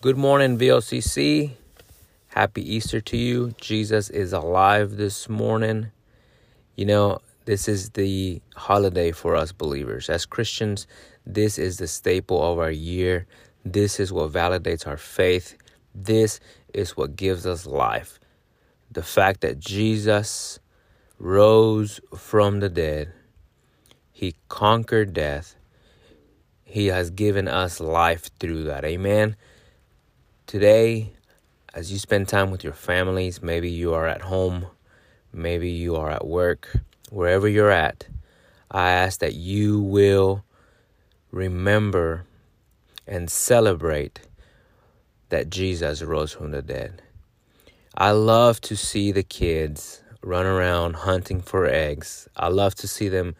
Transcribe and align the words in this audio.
Good 0.00 0.16
morning, 0.16 0.58
VOCC. 0.58 1.54
Happy 2.28 2.62
Easter 2.62 3.00
to 3.00 3.16
you. 3.16 3.52
Jesus 3.60 4.08
is 4.10 4.32
alive 4.32 4.96
this 4.96 5.28
morning. 5.28 5.90
You 6.76 6.86
know, 6.86 7.18
this 7.46 7.66
is 7.66 7.90
the 7.90 8.40
holiday 8.54 9.10
for 9.10 9.34
us 9.34 9.50
believers. 9.50 10.08
As 10.08 10.24
Christians, 10.24 10.86
this 11.26 11.58
is 11.58 11.78
the 11.78 11.88
staple 11.88 12.40
of 12.40 12.60
our 12.60 12.70
year. 12.70 13.26
This 13.64 13.98
is 13.98 14.12
what 14.12 14.30
validates 14.30 14.86
our 14.86 14.96
faith. 14.96 15.56
This 15.92 16.38
is 16.72 16.96
what 16.96 17.16
gives 17.16 17.44
us 17.44 17.66
life. 17.66 18.20
The 18.92 19.02
fact 19.02 19.40
that 19.40 19.58
Jesus 19.58 20.60
rose 21.18 21.98
from 22.16 22.60
the 22.60 22.68
dead, 22.68 23.12
He 24.12 24.36
conquered 24.48 25.12
death, 25.12 25.56
He 26.62 26.86
has 26.86 27.10
given 27.10 27.48
us 27.48 27.80
life 27.80 28.30
through 28.38 28.62
that. 28.62 28.84
Amen. 28.84 29.34
Today, 30.48 31.12
as 31.74 31.92
you 31.92 31.98
spend 31.98 32.26
time 32.26 32.50
with 32.50 32.64
your 32.64 32.72
families, 32.72 33.42
maybe 33.42 33.68
you 33.68 33.92
are 33.92 34.06
at 34.06 34.22
home, 34.22 34.64
maybe 35.30 35.68
you 35.68 35.94
are 35.96 36.10
at 36.10 36.26
work, 36.26 36.74
wherever 37.10 37.46
you're 37.46 37.70
at, 37.70 38.06
I 38.70 38.92
ask 38.92 39.20
that 39.20 39.34
you 39.34 39.78
will 39.78 40.46
remember 41.30 42.24
and 43.06 43.30
celebrate 43.30 44.20
that 45.28 45.50
Jesus 45.50 46.00
rose 46.00 46.32
from 46.32 46.50
the 46.52 46.62
dead. 46.62 47.02
I 47.94 48.12
love 48.12 48.58
to 48.62 48.74
see 48.74 49.12
the 49.12 49.22
kids 49.22 50.02
run 50.22 50.46
around 50.46 50.96
hunting 50.96 51.42
for 51.42 51.66
eggs. 51.66 52.26
I 52.34 52.48
love 52.48 52.74
to 52.76 52.88
see 52.88 53.10
them 53.10 53.36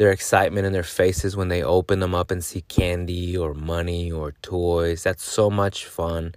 their 0.00 0.12
excitement 0.12 0.66
in 0.66 0.72
their 0.72 0.82
faces 0.82 1.36
when 1.36 1.48
they 1.48 1.62
open 1.62 2.00
them 2.00 2.14
up 2.14 2.30
and 2.30 2.42
see 2.42 2.62
candy 2.62 3.36
or 3.36 3.52
money 3.52 4.10
or 4.10 4.32
toys. 4.40 5.02
That's 5.02 5.22
so 5.22 5.50
much 5.50 5.84
fun. 5.84 6.34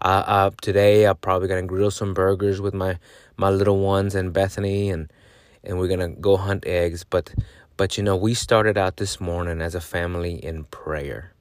Uh, 0.00 0.24
uh, 0.26 0.50
today 0.62 1.04
I'm 1.06 1.18
probably 1.18 1.46
gonna 1.46 1.66
grill 1.66 1.90
some 1.90 2.14
burgers 2.14 2.58
with 2.58 2.72
my 2.72 2.98
my 3.36 3.50
little 3.50 3.80
ones 3.80 4.14
and 4.14 4.32
Bethany, 4.32 4.88
and 4.88 5.12
and 5.62 5.78
we're 5.78 5.88
gonna 5.88 6.08
go 6.08 6.38
hunt 6.38 6.64
eggs. 6.66 7.04
But 7.04 7.34
but 7.76 7.98
you 7.98 8.02
know 8.02 8.16
we 8.16 8.32
started 8.32 8.78
out 8.78 8.96
this 8.96 9.20
morning 9.20 9.60
as 9.60 9.74
a 9.74 9.82
family 9.82 10.42
in 10.42 10.64
prayer. 10.64 11.34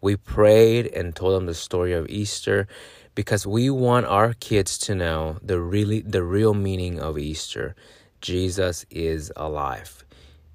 We 0.00 0.14
prayed 0.14 0.86
and 0.86 1.16
told 1.16 1.34
them 1.34 1.46
the 1.46 1.54
story 1.54 1.94
of 1.94 2.08
Easter 2.10 2.68
because 3.16 3.44
we 3.44 3.70
want 3.70 4.06
our 4.06 4.34
kids 4.34 4.78
to 4.86 4.94
know 4.94 5.38
the 5.42 5.58
really 5.58 6.00
the 6.02 6.22
real 6.22 6.54
meaning 6.54 7.00
of 7.00 7.18
Easter. 7.18 7.74
Jesus 8.20 8.86
is 8.88 9.32
alive. 9.34 10.04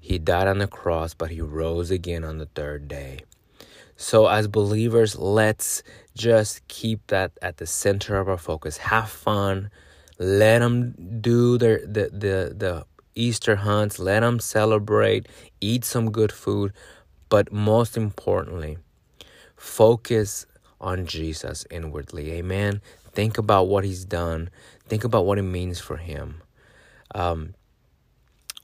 He 0.00 0.18
died 0.18 0.48
on 0.48 0.58
the 0.58 0.66
cross, 0.66 1.14
but 1.14 1.30
he 1.30 1.40
rose 1.40 1.90
again 1.90 2.24
on 2.24 2.38
the 2.38 2.46
third 2.46 2.88
day. 2.88 3.20
So, 3.96 4.28
as 4.28 4.46
believers, 4.46 5.18
let's 5.18 5.82
just 6.16 6.66
keep 6.68 7.06
that 7.08 7.32
at 7.42 7.56
the 7.56 7.66
center 7.66 8.16
of 8.16 8.28
our 8.28 8.38
focus. 8.38 8.76
Have 8.78 9.10
fun. 9.10 9.70
Let 10.18 10.60
them 10.60 11.20
do 11.20 11.58
their 11.58 11.78
the 11.84 12.08
the 12.12 12.54
the 12.56 12.86
Easter 13.16 13.56
hunts. 13.56 13.98
Let 13.98 14.20
them 14.20 14.38
celebrate. 14.38 15.26
Eat 15.60 15.84
some 15.84 16.12
good 16.12 16.30
food, 16.30 16.72
but 17.28 17.52
most 17.52 17.96
importantly, 17.96 18.78
focus 19.56 20.46
on 20.80 21.06
Jesus 21.06 21.66
inwardly. 21.68 22.32
Amen. 22.32 22.80
Think 23.12 23.36
about 23.36 23.66
what 23.66 23.82
He's 23.82 24.04
done. 24.04 24.48
Think 24.86 25.02
about 25.02 25.26
what 25.26 25.38
it 25.38 25.42
means 25.42 25.80
for 25.80 25.96
Him. 25.96 26.42
Um, 27.14 27.54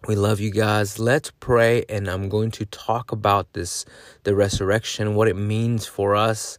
we 0.06 0.16
love 0.16 0.40
you 0.40 0.50
guys. 0.50 0.98
Let's 0.98 1.30
pray, 1.40 1.84
and 1.88 2.08
I'm 2.08 2.28
going 2.28 2.50
to 2.52 2.66
talk 2.66 3.12
about 3.12 3.52
this 3.54 3.84
the 4.24 4.34
resurrection, 4.34 5.14
what 5.14 5.28
it 5.28 5.36
means 5.36 5.86
for 5.86 6.14
us. 6.14 6.58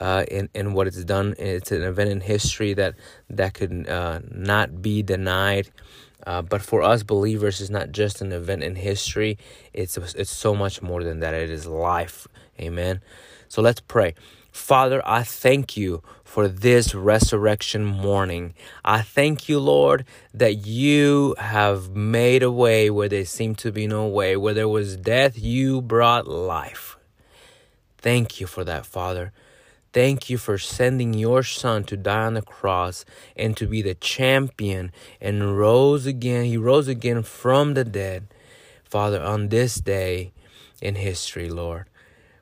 Uh, 0.00 0.24
and, 0.30 0.48
and 0.54 0.74
what 0.74 0.86
it's 0.86 1.04
done. 1.04 1.34
It's 1.38 1.70
an 1.72 1.82
event 1.82 2.08
in 2.08 2.22
history 2.22 2.72
that 2.72 2.94
that 3.28 3.52
could 3.52 3.86
uh, 3.86 4.20
not 4.30 4.80
be 4.80 5.02
denied. 5.02 5.70
Uh, 6.26 6.40
but 6.40 6.62
for 6.62 6.82
us 6.82 7.02
believers, 7.02 7.60
it's 7.60 7.68
not 7.68 7.92
just 7.92 8.22
an 8.22 8.32
event 8.32 8.62
in 8.62 8.76
history. 8.76 9.36
It's 9.74 9.98
it's 9.98 10.30
so 10.30 10.54
much 10.54 10.80
more 10.80 11.04
than 11.04 11.20
that. 11.20 11.34
It 11.34 11.50
is 11.50 11.66
life. 11.66 12.26
Amen. 12.58 13.02
So 13.48 13.60
let's 13.60 13.80
pray. 13.80 14.14
Father, 14.52 15.02
I 15.04 15.22
thank 15.22 15.76
you 15.76 16.02
for 16.30 16.46
this 16.46 16.94
resurrection 16.94 17.84
morning. 17.84 18.54
I 18.84 19.02
thank 19.02 19.48
you, 19.48 19.58
Lord, 19.58 20.04
that 20.32 20.64
you 20.64 21.34
have 21.38 21.96
made 21.96 22.44
a 22.44 22.52
way 22.52 22.88
where 22.88 23.08
there 23.08 23.24
seemed 23.24 23.58
to 23.58 23.72
be 23.72 23.88
no 23.88 24.06
way. 24.06 24.36
Where 24.36 24.54
there 24.54 24.68
was 24.68 24.96
death, 24.96 25.36
you 25.36 25.82
brought 25.82 26.28
life. 26.28 26.96
Thank 27.98 28.40
you 28.40 28.46
for 28.46 28.62
that, 28.62 28.86
Father. 28.86 29.32
Thank 29.92 30.30
you 30.30 30.38
for 30.38 30.56
sending 30.56 31.14
your 31.14 31.42
son 31.42 31.82
to 31.84 31.96
die 31.96 32.26
on 32.26 32.34
the 32.34 32.42
cross 32.42 33.04
and 33.36 33.56
to 33.56 33.66
be 33.66 33.82
the 33.82 33.96
champion 33.96 34.92
and 35.20 35.58
rose 35.58 36.06
again. 36.06 36.44
He 36.44 36.56
rose 36.56 36.86
again 36.86 37.24
from 37.24 37.74
the 37.74 37.84
dead, 37.84 38.28
Father, 38.84 39.20
on 39.20 39.48
this 39.48 39.74
day 39.80 40.30
in 40.80 40.94
history, 40.94 41.50
Lord. 41.50 41.86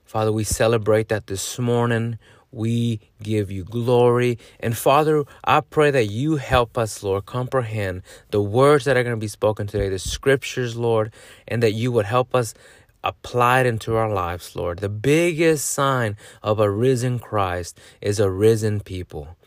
Father, 0.05 0.32
we 0.32 0.44
celebrate 0.44 1.09
that 1.09 1.26
this 1.26 1.59
morning. 1.59 2.19
We 2.50 3.00
give 3.22 3.50
you 3.50 3.64
glory. 3.64 4.38
And 4.60 4.76
Father, 4.76 5.25
I 5.44 5.60
pray 5.60 5.91
that 5.91 6.06
you 6.06 6.36
help 6.36 6.78
us, 6.78 7.03
Lord, 7.03 7.26
comprehend 7.26 8.03
the 8.31 8.42
words 8.42 8.84
that 8.84 8.97
are 8.97 9.03
going 9.03 9.16
to 9.16 9.20
be 9.20 9.28
spoken 9.28 9.66
today, 9.66 9.88
the 9.88 9.98
scriptures, 9.98 10.76
Lord, 10.76 11.12
and 11.47 11.62
that 11.62 11.72
you 11.72 11.92
would 11.92 12.06
help 12.06 12.34
us 12.34 12.54
apply 13.04 13.60
it 13.60 13.66
into 13.66 13.97
our 13.97 14.12
lives, 14.12 14.56
Lord. 14.56 14.81
The 14.81 14.88
biggest 14.88 15.70
sign 15.70 16.16
of 16.42 16.58
a 16.58 16.70
risen 16.70 17.19
Christ 17.19 17.78
is 18.00 18.19
a 18.19 18.31
risen 18.31 18.81
people. 18.81 19.38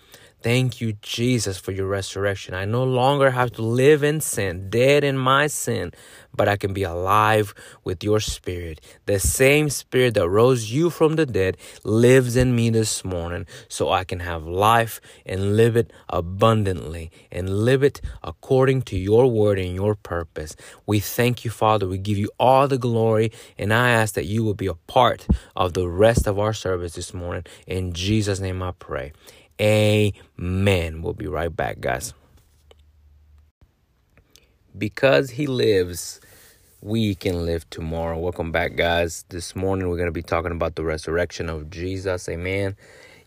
Thank 0.42 0.82
you, 0.82 0.94
Jesus, 1.04 1.60
for 1.60 1.72
your 1.72 1.86
resurrection. 1.86 2.56
I 2.56 2.66
no 2.66 2.84
longer 2.84 3.30
have 3.30 3.52
to 3.52 3.62
live 3.62 4.04
in 4.04 4.22
sin, 4.22 4.72
dead 4.72 5.04
in 5.04 5.16
my 5.16 5.46
sin, 5.46 5.92
but 6.36 6.48
I 6.48 6.58
can 6.58 6.74
be 6.74 6.82
alive 6.82 7.54
with 7.84 8.04
your 8.04 8.20
spirit. 8.20 8.82
The 9.06 9.20
same 9.20 9.70
spirit 9.70 10.16
that 10.16 10.28
rose 10.28 10.72
you 10.72 10.90
from 10.90 11.16
the 11.16 11.28
dead 11.28 11.58
lives 11.84 12.36
in 12.36 12.56
me 12.56 12.72
this 12.72 13.06
morning, 13.06 13.46
so 13.68 13.92
I 13.92 14.04
can 14.04 14.22
have 14.22 14.48
life 14.48 15.00
and 15.28 15.56
live 15.56 15.76
it 15.76 15.94
abundantly 16.10 17.12
and 17.32 17.64
live 17.64 17.84
it 17.84 18.02
according 18.24 18.82
to 18.84 18.98
your 18.98 19.30
word 19.30 19.60
and 19.60 19.76
your 19.76 19.94
purpose. 19.94 20.56
We 20.88 21.00
thank 21.00 21.46
you, 21.46 21.52
Father. 21.52 21.88
We 21.88 22.00
give 22.00 22.18
you 22.18 22.32
all 22.40 22.68
the 22.68 22.80
glory, 22.80 23.32
and 23.60 23.72
I 23.72 23.92
ask 23.92 24.16
that 24.16 24.26
you 24.26 24.44
will 24.44 24.56
be 24.56 24.66
a 24.66 24.74
part 24.74 25.28
of 25.56 25.74
the 25.74 25.88
rest 25.88 26.26
of 26.26 26.40
our 26.40 26.54
service 26.54 26.94
this 26.94 27.14
morning. 27.14 27.44
In 27.68 27.94
Jesus' 27.94 28.40
name 28.40 28.64
I 28.64 28.72
pray. 28.72 29.14
Amen. 29.62 31.04
We'll 31.04 31.14
be 31.14 31.28
right 31.28 31.56
back, 31.56 31.82
guys. 31.82 32.16
Because 34.76 35.32
he 35.32 35.46
lives, 35.46 36.20
we 36.82 37.14
can 37.14 37.46
live 37.46 37.70
tomorrow. 37.70 38.18
Welcome 38.18 38.52
back, 38.52 38.76
guys. 38.76 39.24
This 39.30 39.56
morning 39.56 39.88
we're 39.88 39.98
going 39.98 40.08
to 40.08 40.12
be 40.12 40.24
talking 40.24 40.52
about 40.52 40.76
the 40.76 40.84
resurrection 40.84 41.48
of 41.48 41.70
Jesus. 41.70 42.28
Amen. 42.28 42.76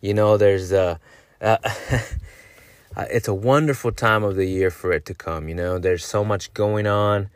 You 0.00 0.14
know, 0.14 0.36
there's 0.36 0.72
a. 0.72 0.98
Uh, 1.40 1.58
it's 2.96 3.28
a 3.28 3.34
wonderful 3.34 3.92
time 3.92 4.24
of 4.24 4.34
the 4.34 4.46
year 4.46 4.72
for 4.72 4.92
it 4.92 5.06
to 5.06 5.14
come. 5.14 5.48
You 5.48 5.54
know, 5.54 5.78
there's 5.78 6.04
so 6.04 6.24
much 6.24 6.52
going 6.52 6.88
on 6.88 7.30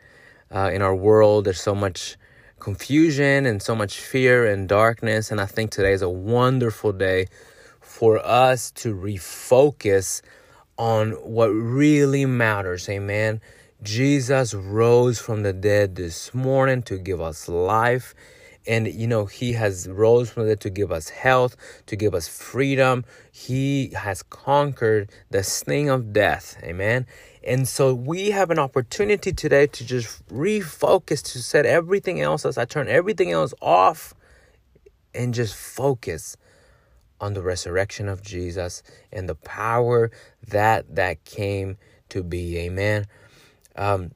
uh, 0.53 0.71
in 0.73 0.81
our 0.81 0.95
world. 0.95 1.45
There's 1.45 1.61
so 1.61 1.75
much 1.75 2.17
confusion 2.59 3.45
and 3.45 3.61
so 3.61 3.75
much 3.75 3.97
fear 4.01 4.45
and 4.45 4.67
darkness. 4.67 5.31
And 5.31 5.39
I 5.39 5.45
think 5.45 5.71
today 5.71 5.93
is 5.93 6.01
a 6.01 6.09
wonderful 6.09 6.91
day 6.91 7.27
for 7.89 8.23
us 8.23 8.69
to 8.69 8.95
refocus 8.95 10.21
on 10.77 11.11
what 11.13 11.47
really 11.47 12.23
matters. 12.23 12.87
Amen. 12.87 13.41
Jesus 13.81 14.53
rose 14.53 15.19
from 15.19 15.41
the 15.41 15.53
dead 15.53 15.95
this 15.95 16.31
morning 16.33 16.83
to 16.83 16.99
give 16.99 17.19
us 17.19 17.49
life. 17.49 18.13
And, 18.67 18.87
you 18.87 19.07
know, 19.07 19.25
He 19.25 19.53
has 19.53 19.89
rose 19.89 20.29
from 20.29 20.43
the 20.43 20.49
dead 20.49 20.59
to 20.61 20.69
give 20.69 20.91
us 20.91 21.09
health, 21.09 21.57
to 21.87 21.95
give 21.95 22.13
us 22.13 22.27
freedom. 22.27 23.05
He 23.31 23.89
has 23.95 24.21
conquered 24.21 25.11
the 25.31 25.43
sting 25.43 25.89
of 25.89 26.13
death. 26.13 26.57
Amen. 26.63 27.07
And 27.43 27.67
so 27.67 27.95
we 27.95 28.29
have 28.29 28.51
an 28.51 28.59
opportunity 28.59 29.33
today 29.33 29.65
to 29.65 29.83
just 29.83 30.25
refocus, 30.27 31.23
to 31.33 31.41
set 31.41 31.65
everything 31.65 32.21
else 32.21 32.45
aside, 32.45 32.69
turn 32.69 32.87
everything 32.87 33.31
else 33.31 33.55
off, 33.61 34.13
and 35.15 35.33
just 35.33 35.55
focus 35.55 36.37
on 37.19 37.33
the 37.33 37.41
resurrection 37.41 38.07
of 38.07 38.21
Jesus 38.21 38.83
and 39.11 39.27
the 39.27 39.35
power 39.35 40.11
that 40.47 40.95
that 40.95 41.23
came 41.25 41.77
to 42.09 42.23
be. 42.23 42.57
Amen. 42.57 43.05
Um, 43.75 44.11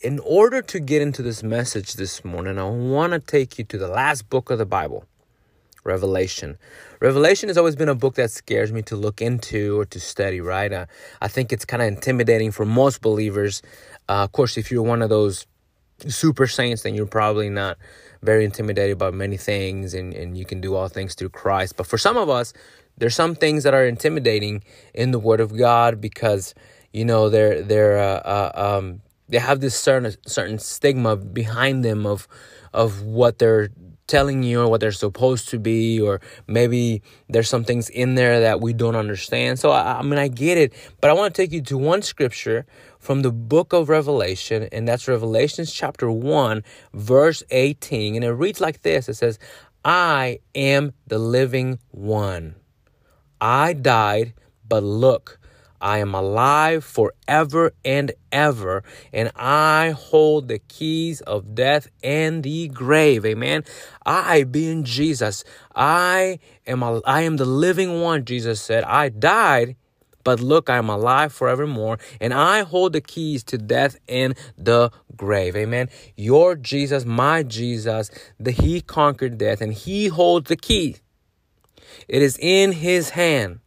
in 0.00 0.18
order 0.20 0.62
to 0.62 0.80
get 0.80 1.00
into 1.00 1.22
this 1.22 1.42
message 1.42 1.94
this 1.94 2.24
morning, 2.24 2.58
I 2.58 2.64
want 2.64 3.12
to 3.12 3.20
take 3.20 3.58
you 3.58 3.64
to 3.64 3.78
the 3.78 3.86
last 3.86 4.28
book 4.28 4.50
of 4.50 4.58
the 4.58 4.66
Bible, 4.66 5.04
Revelation. 5.84 6.58
Revelation 6.98 7.48
has 7.48 7.56
always 7.56 7.76
been 7.76 7.88
a 7.88 7.94
book 7.94 8.16
that 8.16 8.32
scares 8.32 8.72
me 8.72 8.82
to 8.82 8.96
look 8.96 9.22
into 9.22 9.78
or 9.78 9.84
to 9.86 10.00
study, 10.00 10.40
right? 10.40 10.72
Uh, 10.72 10.86
I 11.20 11.28
think 11.28 11.52
it's 11.52 11.64
kind 11.64 11.82
of 11.82 11.88
intimidating 11.88 12.50
for 12.50 12.64
most 12.64 13.00
believers. 13.00 13.62
Uh, 14.08 14.24
of 14.24 14.32
course, 14.32 14.56
if 14.56 14.72
you're 14.72 14.82
one 14.82 15.02
of 15.02 15.08
those 15.08 15.46
super 16.08 16.46
saints, 16.46 16.82
then 16.82 16.94
you're 16.94 17.06
probably 17.06 17.48
not 17.48 17.78
very 18.22 18.44
intimidated 18.44 18.98
by 18.98 19.10
many 19.10 19.36
things 19.36 19.94
and, 19.94 20.14
and 20.14 20.38
you 20.38 20.44
can 20.44 20.60
do 20.60 20.74
all 20.74 20.88
things 20.88 21.14
through 21.14 21.30
Christ. 21.30 21.76
But 21.76 21.86
for 21.86 21.98
some 21.98 22.16
of 22.16 22.30
us, 22.30 22.52
there's 22.98 23.14
some 23.14 23.34
things 23.34 23.64
that 23.64 23.74
are 23.74 23.84
intimidating 23.84 24.62
in 24.94 25.10
the 25.10 25.18
Word 25.18 25.40
of 25.40 25.56
God 25.56 26.00
because 26.00 26.54
you 26.92 27.04
know 27.04 27.28
they're 27.28 27.62
they're 27.62 27.98
uh, 27.98 28.20
uh, 28.24 28.78
um, 28.78 29.00
they 29.28 29.38
have 29.38 29.60
this 29.60 29.74
certain 29.74 30.14
certain 30.26 30.58
stigma 30.58 31.16
behind 31.16 31.84
them 31.84 32.06
of 32.06 32.28
of 32.72 33.02
what 33.02 33.38
they're 33.38 33.70
telling 34.06 34.42
you 34.42 34.60
or 34.60 34.68
what 34.68 34.80
they're 34.80 34.92
supposed 34.92 35.48
to 35.48 35.58
be 35.58 36.00
or 36.00 36.20
maybe 36.46 37.02
there's 37.28 37.48
some 37.48 37.64
things 37.64 37.88
in 37.88 38.14
there 38.14 38.40
that 38.40 38.60
we 38.60 38.72
don't 38.72 38.96
understand 38.96 39.58
so 39.58 39.70
I, 39.70 40.00
I 40.00 40.02
mean 40.02 40.18
i 40.18 40.28
get 40.28 40.58
it 40.58 40.74
but 41.00 41.08
i 41.08 41.14
want 41.14 41.34
to 41.34 41.40
take 41.42 41.52
you 41.52 41.62
to 41.62 41.78
one 41.78 42.02
scripture 42.02 42.66
from 43.02 43.22
the 43.22 43.32
book 43.32 43.72
of 43.72 43.88
revelation 43.88 44.68
and 44.70 44.86
that's 44.86 45.08
revelations 45.08 45.72
chapter 45.72 46.08
1 46.10 46.62
verse 46.94 47.42
18 47.50 48.14
and 48.14 48.24
it 48.24 48.30
reads 48.30 48.60
like 48.60 48.82
this 48.82 49.08
it 49.08 49.14
says 49.14 49.40
i 49.84 50.38
am 50.54 50.92
the 51.08 51.18
living 51.18 51.80
one 51.90 52.54
i 53.40 53.72
died 53.72 54.32
but 54.66 54.84
look 54.84 55.40
I 55.82 55.98
am 55.98 56.14
alive 56.14 56.84
forever 56.84 57.74
and 57.84 58.12
ever, 58.30 58.84
and 59.12 59.32
I 59.34 59.90
hold 59.90 60.46
the 60.46 60.60
keys 60.60 61.20
of 61.22 61.56
death 61.56 61.88
and 62.04 62.44
the 62.44 62.68
grave. 62.68 63.26
Amen. 63.26 63.64
I, 64.06 64.44
being 64.44 64.84
Jesus, 64.84 65.42
I 65.74 66.38
am 66.68 66.84
a, 66.84 67.00
I 67.00 67.22
am 67.22 67.36
the 67.36 67.44
living 67.44 68.00
one. 68.00 68.24
Jesus 68.24 68.60
said, 68.62 68.84
"I 68.84 69.08
died." 69.08 69.74
But 70.24 70.40
look, 70.40 70.70
I 70.70 70.76
am 70.76 70.88
alive 70.88 71.32
forevermore, 71.32 71.98
and 72.20 72.32
I 72.32 72.62
hold 72.62 72.92
the 72.92 73.00
keys 73.00 73.42
to 73.44 73.58
death 73.58 73.96
and 74.08 74.36
the 74.56 74.90
grave. 75.16 75.56
Amen. 75.56 75.88
Your 76.16 76.54
Jesus, 76.54 77.04
my 77.04 77.42
Jesus, 77.42 78.10
the 78.38 78.50
He 78.52 78.80
conquered 78.80 79.38
death, 79.38 79.60
and 79.60 79.72
He 79.72 80.08
holds 80.08 80.48
the 80.48 80.56
key. 80.56 80.96
It 82.08 82.22
is 82.22 82.38
in 82.40 82.72
His 82.72 83.10
hand. 83.10 83.60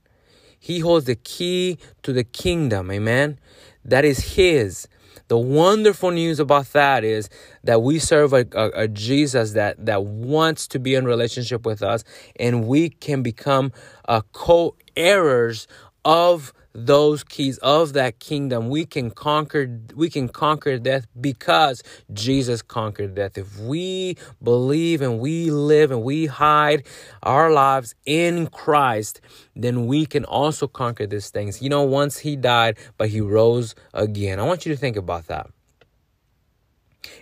He 0.59 0.79
holds 0.79 1.05
the 1.05 1.15
key 1.15 1.77
to 2.03 2.11
the 2.11 2.23
kingdom. 2.23 2.89
Amen. 2.89 3.39
That 3.83 4.03
is 4.05 4.35
His. 4.35 4.87
The 5.27 5.37
wonderful 5.37 6.11
news 6.11 6.39
about 6.39 6.71
that 6.73 7.03
is 7.03 7.29
that 7.63 7.81
we 7.81 7.97
serve 7.97 8.31
a, 8.33 8.45
a, 8.53 8.83
a, 8.83 8.87
Jesus 8.87 9.53
that, 9.53 9.83
that 9.83 10.03
wants 10.03 10.67
to 10.67 10.79
be 10.79 10.93
in 10.93 11.05
relationship 11.05 11.65
with 11.65 11.81
us, 11.81 12.03
and 12.39 12.67
we 12.67 12.89
can 12.89 13.23
become 13.23 13.71
uh, 14.07 14.21
co 14.33 14.75
heirs 14.95 15.67
of 16.05 16.53
those 16.75 17.23
keys 17.23 17.57
of 17.59 17.93
that 17.93 18.19
kingdom 18.19 18.67
we 18.67 18.85
can 18.85 19.09
conquer 19.09 19.79
we 19.95 20.09
can 20.09 20.27
conquer 20.27 20.77
death 20.77 21.07
because 21.19 21.81
Jesus 22.11 22.61
conquered 22.61 23.15
death. 23.15 23.37
If 23.37 23.57
we 23.57 24.17
believe 24.43 25.01
and 25.01 25.19
we 25.19 25.51
live 25.51 25.91
and 25.91 26.03
we 26.03 26.25
hide 26.25 26.85
our 27.23 27.49
lives 27.49 27.95
in 28.05 28.47
Christ 28.47 29.21
then 29.55 29.87
we 29.87 30.05
can 30.05 30.25
also 30.25 30.67
conquer 30.67 31.07
these 31.07 31.29
things. 31.29 31.61
You 31.61 31.69
know 31.69 31.83
once 31.83 32.19
he 32.19 32.35
died 32.35 32.77
but 32.97 33.09
he 33.09 33.21
rose 33.21 33.73
again. 33.93 34.39
I 34.39 34.43
want 34.43 34.65
you 34.65 34.73
to 34.73 34.77
think 34.77 34.97
about 34.97 35.27
that. 35.27 35.49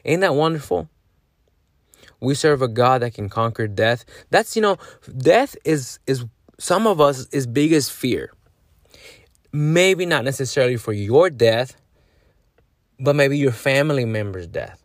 Ain't 0.04 0.22
that 0.22 0.34
wonderful? 0.34 0.90
We 2.20 2.34
serve 2.34 2.62
a 2.64 2.68
God 2.68 3.04
that 3.04 3.14
can 3.14 3.30
conquer 3.30 3.68
death. 3.68 4.04
That's 4.32 4.56
you 4.56 4.64
know, 4.64 4.78
death 5.16 5.56
is 5.64 6.00
is 6.08 6.26
some 6.60 6.88
of 6.88 7.00
us 7.00 7.28
is 7.28 7.46
biggest 7.46 7.92
fear 7.92 8.32
maybe 9.54 10.06
not 10.06 10.26
necessarily 10.26 10.76
for 10.76 10.92
your 10.92 11.30
death, 11.30 11.78
but 13.00 13.16
maybe 13.16 13.38
your 13.38 13.52
family 13.52 14.04
member's 14.04 14.48
death. 14.48 14.84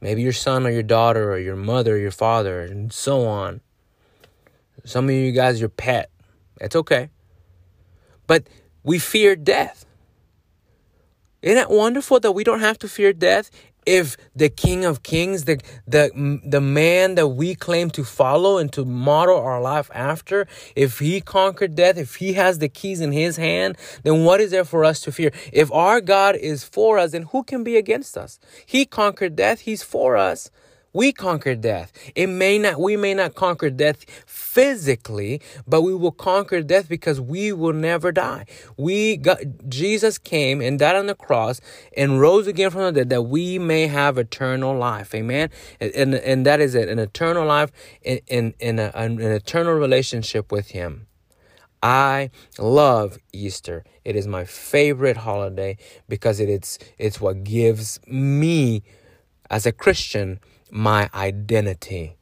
Maybe 0.00 0.22
your 0.22 0.32
son 0.32 0.66
or 0.66 0.70
your 0.70 0.82
daughter 0.82 1.30
or 1.30 1.38
your 1.38 1.56
mother 1.56 1.94
or 1.94 1.98
your 1.98 2.10
father 2.10 2.62
and 2.62 2.92
so 2.92 3.26
on. 3.26 3.60
Some 4.84 5.06
of 5.06 5.10
you 5.14 5.32
guys, 5.32 5.60
your 5.60 5.68
pet. 5.68 6.10
That's 6.58 6.76
okay. 6.76 7.10
But 8.26 8.46
we 8.82 8.98
fear 8.98 9.36
death. 9.36 9.84
Isn't 11.42 11.58
it 11.58 11.70
wonderful 11.70 12.18
that 12.20 12.32
we 12.32 12.44
don't 12.44 12.60
have 12.60 12.78
to 12.80 12.88
fear 12.88 13.12
death 13.12 13.50
if 13.86 14.16
the 14.36 14.50
King 14.50 14.84
of 14.84 15.02
Kings, 15.04 15.44
the 15.44 15.60
the 15.86 16.40
the 16.44 16.60
man 16.60 17.14
that 17.16 17.28
we 17.28 17.54
claim 17.54 17.90
to 17.92 18.04
follow 18.04 18.58
and 18.58 18.72
to 18.74 18.84
model 18.84 19.38
our 19.38 19.60
life 19.60 19.90
after, 19.94 20.46
if 20.76 20.98
he 20.98 21.20
conquered 21.20 21.76
death, 21.76 21.96
if 21.98 22.16
he 22.16 22.34
has 22.34 22.58
the 22.58 22.68
keys 22.68 23.00
in 23.00 23.12
his 23.12 23.36
hand, 23.36 23.78
then 24.02 24.24
what 24.24 24.40
is 24.40 24.50
there 24.50 24.64
for 24.64 24.84
us 24.84 25.00
to 25.02 25.12
fear? 25.12 25.32
If 25.52 25.72
our 25.72 26.00
God 26.00 26.36
is 26.36 26.64
for 26.64 26.98
us, 26.98 27.12
then 27.12 27.22
who 27.24 27.44
can 27.44 27.64
be 27.64 27.76
against 27.76 28.18
us? 28.18 28.38
He 28.66 28.84
conquered 28.86 29.36
death, 29.36 29.60
he's 29.60 29.82
for 29.82 30.16
us. 30.16 30.50
We 30.96 31.12
conquer 31.12 31.54
death. 31.54 31.92
It 32.14 32.28
may 32.28 32.58
not, 32.58 32.80
we 32.80 32.96
may 32.96 33.12
not 33.12 33.34
conquer 33.34 33.68
death 33.68 34.06
physically, 34.24 35.42
but 35.66 35.82
we 35.82 35.94
will 35.94 36.10
conquer 36.10 36.62
death 36.62 36.88
because 36.88 37.20
we 37.20 37.52
will 37.52 37.74
never 37.74 38.10
die. 38.12 38.46
We 38.78 39.18
got, 39.18 39.40
Jesus 39.68 40.16
came 40.16 40.62
and 40.62 40.78
died 40.78 40.96
on 40.96 41.04
the 41.04 41.14
cross 41.14 41.60
and 41.94 42.18
rose 42.18 42.46
again 42.46 42.70
from 42.70 42.80
the 42.80 42.92
dead 42.92 43.10
that 43.10 43.24
we 43.24 43.58
may 43.58 43.88
have 43.88 44.16
eternal 44.16 44.74
life. 44.74 45.14
Amen. 45.14 45.50
And, 45.80 45.92
and, 45.94 46.14
and 46.14 46.46
that 46.46 46.62
is 46.62 46.74
it, 46.74 46.88
an 46.88 46.98
eternal 46.98 47.44
life 47.44 47.70
in, 48.00 48.20
in, 48.26 48.54
in 48.58 48.78
a, 48.78 48.90
an 48.94 49.20
eternal 49.20 49.74
relationship 49.74 50.50
with 50.50 50.68
Him. 50.68 51.08
I 51.82 52.30
love 52.58 53.18
Easter. 53.34 53.84
It 54.02 54.16
is 54.16 54.26
my 54.26 54.46
favorite 54.46 55.18
holiday 55.18 55.76
because 56.08 56.40
it, 56.40 56.48
it's 56.48 56.78
it's 56.96 57.20
what 57.20 57.44
gives 57.44 58.00
me 58.06 58.82
as 59.50 59.66
a 59.66 59.72
Christian 59.72 60.40
my 60.70 61.10
identity. 61.14 62.16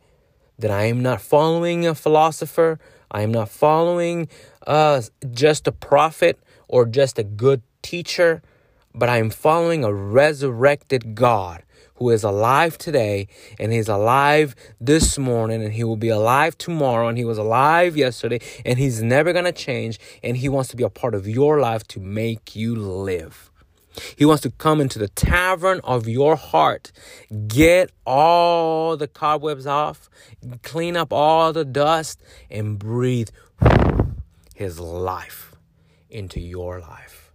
That 0.58 0.70
I 0.70 0.84
am 0.84 1.02
not 1.02 1.20
following 1.20 1.86
a 1.86 1.94
philosopher, 1.94 2.78
I 3.10 3.22
am 3.22 3.32
not 3.32 3.48
following 3.48 4.28
uh, 4.66 5.02
just 5.30 5.66
a 5.66 5.72
prophet 5.72 6.38
or 6.68 6.86
just 6.86 7.18
a 7.18 7.24
good 7.24 7.62
teacher, 7.82 8.42
but 8.94 9.08
I 9.08 9.18
am 9.18 9.30
following 9.30 9.84
a 9.84 9.92
resurrected 9.92 11.14
God 11.14 11.64
who 11.96 12.10
is 12.10 12.24
alive 12.24 12.76
today 12.76 13.28
and 13.58 13.72
he's 13.72 13.88
alive 13.88 14.54
this 14.80 15.18
morning 15.18 15.62
and 15.62 15.74
he 15.74 15.84
will 15.84 15.96
be 15.96 16.08
alive 16.08 16.58
tomorrow 16.58 17.08
and 17.08 17.16
he 17.16 17.24
was 17.24 17.38
alive 17.38 17.96
yesterday 17.96 18.40
and 18.64 18.78
he's 18.78 19.02
never 19.02 19.32
going 19.32 19.44
to 19.44 19.52
change 19.52 19.98
and 20.22 20.36
he 20.36 20.48
wants 20.48 20.70
to 20.70 20.76
be 20.76 20.82
a 20.82 20.90
part 20.90 21.14
of 21.14 21.28
your 21.28 21.60
life 21.60 21.86
to 21.88 22.00
make 22.00 22.56
you 22.56 22.74
live. 22.74 23.50
He 24.16 24.24
wants 24.24 24.42
to 24.42 24.50
come 24.50 24.80
into 24.80 24.98
the 24.98 25.08
tavern 25.08 25.80
of 25.84 26.08
your 26.08 26.36
heart, 26.36 26.92
get 27.46 27.90
all 28.06 28.96
the 28.96 29.08
cobwebs 29.08 29.66
off, 29.66 30.08
clean 30.62 30.96
up 30.96 31.12
all 31.12 31.52
the 31.52 31.64
dust, 31.64 32.22
and 32.50 32.78
breathe 32.78 33.28
his 34.54 34.80
life 34.80 35.54
into 36.10 36.40
your 36.40 36.80
life. 36.80 37.32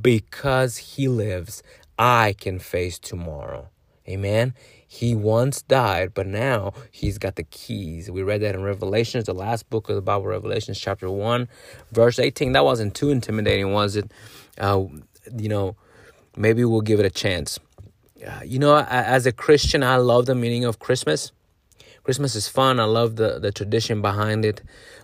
Because 0.00 0.76
he 0.78 1.08
lives, 1.08 1.62
I 1.98 2.34
can 2.38 2.58
face 2.58 2.98
tomorrow. 2.98 3.68
Amen. 4.08 4.54
He 4.86 5.14
once 5.14 5.60
died, 5.60 6.14
but 6.14 6.26
now 6.26 6.72
he's 6.90 7.18
got 7.18 7.36
the 7.36 7.42
keys. 7.42 8.10
We 8.10 8.22
read 8.22 8.40
that 8.40 8.54
in 8.54 8.62
Revelations, 8.62 9.24
the 9.24 9.34
last 9.34 9.68
book 9.68 9.90
of 9.90 9.96
the 9.96 10.02
Bible, 10.02 10.24
Revelations 10.26 10.78
chapter 10.78 11.10
1, 11.10 11.46
verse 11.92 12.18
18. 12.18 12.52
That 12.52 12.64
wasn't 12.64 12.94
too 12.94 13.10
intimidating, 13.10 13.72
was 13.72 13.96
it? 13.96 14.10
Uh, 14.56 14.84
you 15.36 15.48
know, 15.48 15.76
maybe 16.36 16.64
we'll 16.64 16.80
give 16.80 17.00
it 17.00 17.06
a 17.06 17.10
chance. 17.10 17.58
Uh, 18.26 18.40
you 18.44 18.58
know, 18.58 18.76
as 18.76 19.26
a 19.26 19.32
Christian, 19.32 19.82
I 19.82 19.96
love 19.96 20.26
the 20.26 20.34
meaning 20.34 20.64
of 20.64 20.78
Christmas. 20.78 21.32
Christmas 22.02 22.34
is 22.34 22.48
fun. 22.48 22.80
I 22.80 22.84
love 22.84 23.16
the, 23.16 23.38
the 23.38 23.52
tradition 23.52 24.00
behind 24.00 24.44
it. 24.44 24.62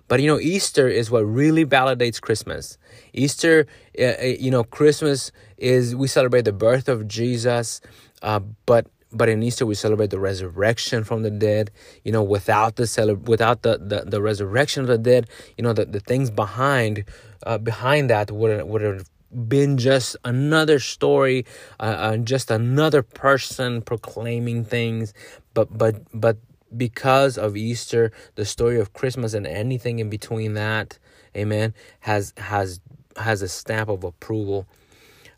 But, 0.09 0.21
you 0.21 0.27
know, 0.27 0.41
Easter 0.41 0.89
is 0.89 1.11
what 1.11 1.21
really 1.21 1.65
validates 1.65 2.21
Christmas. 2.21 2.79
Easter, 3.13 3.67
uh, 3.99 4.05
uh 4.05 4.25
you 4.25 4.51
know, 4.51 4.65
Christmas 4.65 5.31
is 5.59 5.95
we 5.95 6.09
celebrate 6.09 6.45
the 6.47 6.53
birth 6.53 6.89
of 6.89 7.07
Jesus, 7.07 7.81
uh, 8.23 8.41
but 8.67 8.87
but 9.13 9.29
in 9.29 9.43
Easter 9.43 9.65
we 9.65 9.75
celebrate 9.77 10.11
the 10.11 10.19
resurrection 10.19 11.05
from 11.05 11.23
the 11.23 11.31
dead. 11.31 11.71
You 12.05 12.13
know, 12.13 12.23
without 12.23 12.77
the 12.77 12.87
cele- 12.87 13.15
without 13.15 13.63
the, 13.63 13.79
the, 13.79 14.05
the 14.07 14.21
resurrection 14.21 14.83
of 14.83 14.89
the 14.89 14.99
dead, 14.99 15.29
you 15.57 15.63
know, 15.63 15.73
the, 15.73 15.85
the 15.85 16.01
things 16.01 16.31
behind 16.31 17.05
uh, 17.45 17.59
behind 17.59 18.11
that 18.11 18.31
would 18.31 18.63
would 18.65 18.83
have 18.83 19.09
been 19.35 19.79
just 19.79 20.17
another 20.25 20.79
story, 20.79 21.45
uh, 21.81 21.83
uh, 21.83 22.17
just 22.19 22.51
another 22.51 23.03
person 23.03 23.83
proclaiming 23.83 24.65
things. 24.65 25.13
But 25.55 25.77
but 25.77 25.97
but 26.13 26.39
because 26.77 27.39
of 27.39 27.57
Easter, 27.57 28.13
the 28.35 28.45
story 28.45 28.81
of 28.81 28.93
Christmas 28.93 29.35
and 29.35 29.47
anything 29.47 29.99
in 29.99 30.11
between 30.11 30.55
that, 30.55 30.99
Amen, 31.37 31.75
has 32.01 32.33
has 32.37 32.81
has 33.17 33.43
a 33.43 33.49
stamp 33.49 33.89
of 33.89 34.05
approval. 34.05 34.67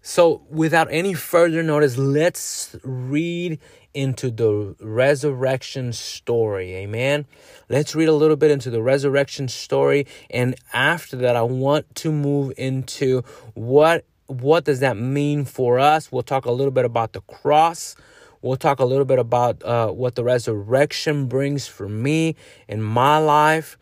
So, 0.03 0.43
without 0.49 0.87
any 0.91 1.15
further 1.15 1.65
notice, 1.65 1.99
let's 1.99 2.77
read 2.85 3.59
into 3.97 4.31
the 4.31 4.77
resurrection 4.81 5.93
story. 5.93 6.75
Amen. 6.75 7.27
Let's 7.69 7.95
read 7.95 8.09
a 8.09 8.13
little 8.13 8.37
bit 8.37 8.51
into 8.51 8.71
the 8.71 8.83
resurrection 8.83 9.49
story 9.49 10.07
and 10.31 10.55
after 10.73 11.17
that 11.17 11.35
I 11.35 11.43
want 11.43 11.95
to 11.97 12.13
move 12.13 12.53
into 12.57 13.23
what 13.55 14.05
what 14.27 14.65
does 14.65 14.81
that 14.81 14.97
mean 14.97 15.45
for 15.45 15.79
us? 15.79 16.11
We'll 16.11 16.23
talk 16.23 16.45
a 16.47 16.51
little 16.53 16.73
bit 16.73 16.85
about 16.85 17.13
the 17.13 17.21
cross. 17.23 17.95
We'll 18.43 18.57
talk 18.57 18.81
a 18.81 18.85
little 18.85 19.05
bit 19.05 19.19
about 19.19 19.63
uh, 19.63 19.89
what 19.91 20.15
the 20.17 20.25
resurrection 20.25 21.27
brings 21.27 21.67
for 21.67 21.89
me 21.89 22.37
in 22.69 22.83
my 22.83 23.19
life. 23.19 23.79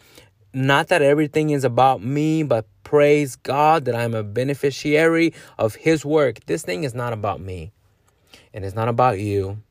not 0.54 0.88
that 0.88 1.02
everything 1.02 1.50
is 1.50 1.64
about 1.64 2.02
me, 2.02 2.42
but 2.44 2.66
praise 2.84 3.36
God 3.36 3.86
that 3.86 3.96
I'm 3.96 4.14
a 4.14 4.22
beneficiary 4.22 5.34
of 5.58 5.74
His 5.74 6.04
work. 6.04 6.46
This 6.46 6.62
thing 6.62 6.84
is 6.84 6.94
not 6.94 7.12
about 7.12 7.40
me, 7.40 7.72
and 8.52 8.64
it's 8.64 8.74
not 8.76 8.88
about 8.88 9.18
you. 9.18 9.63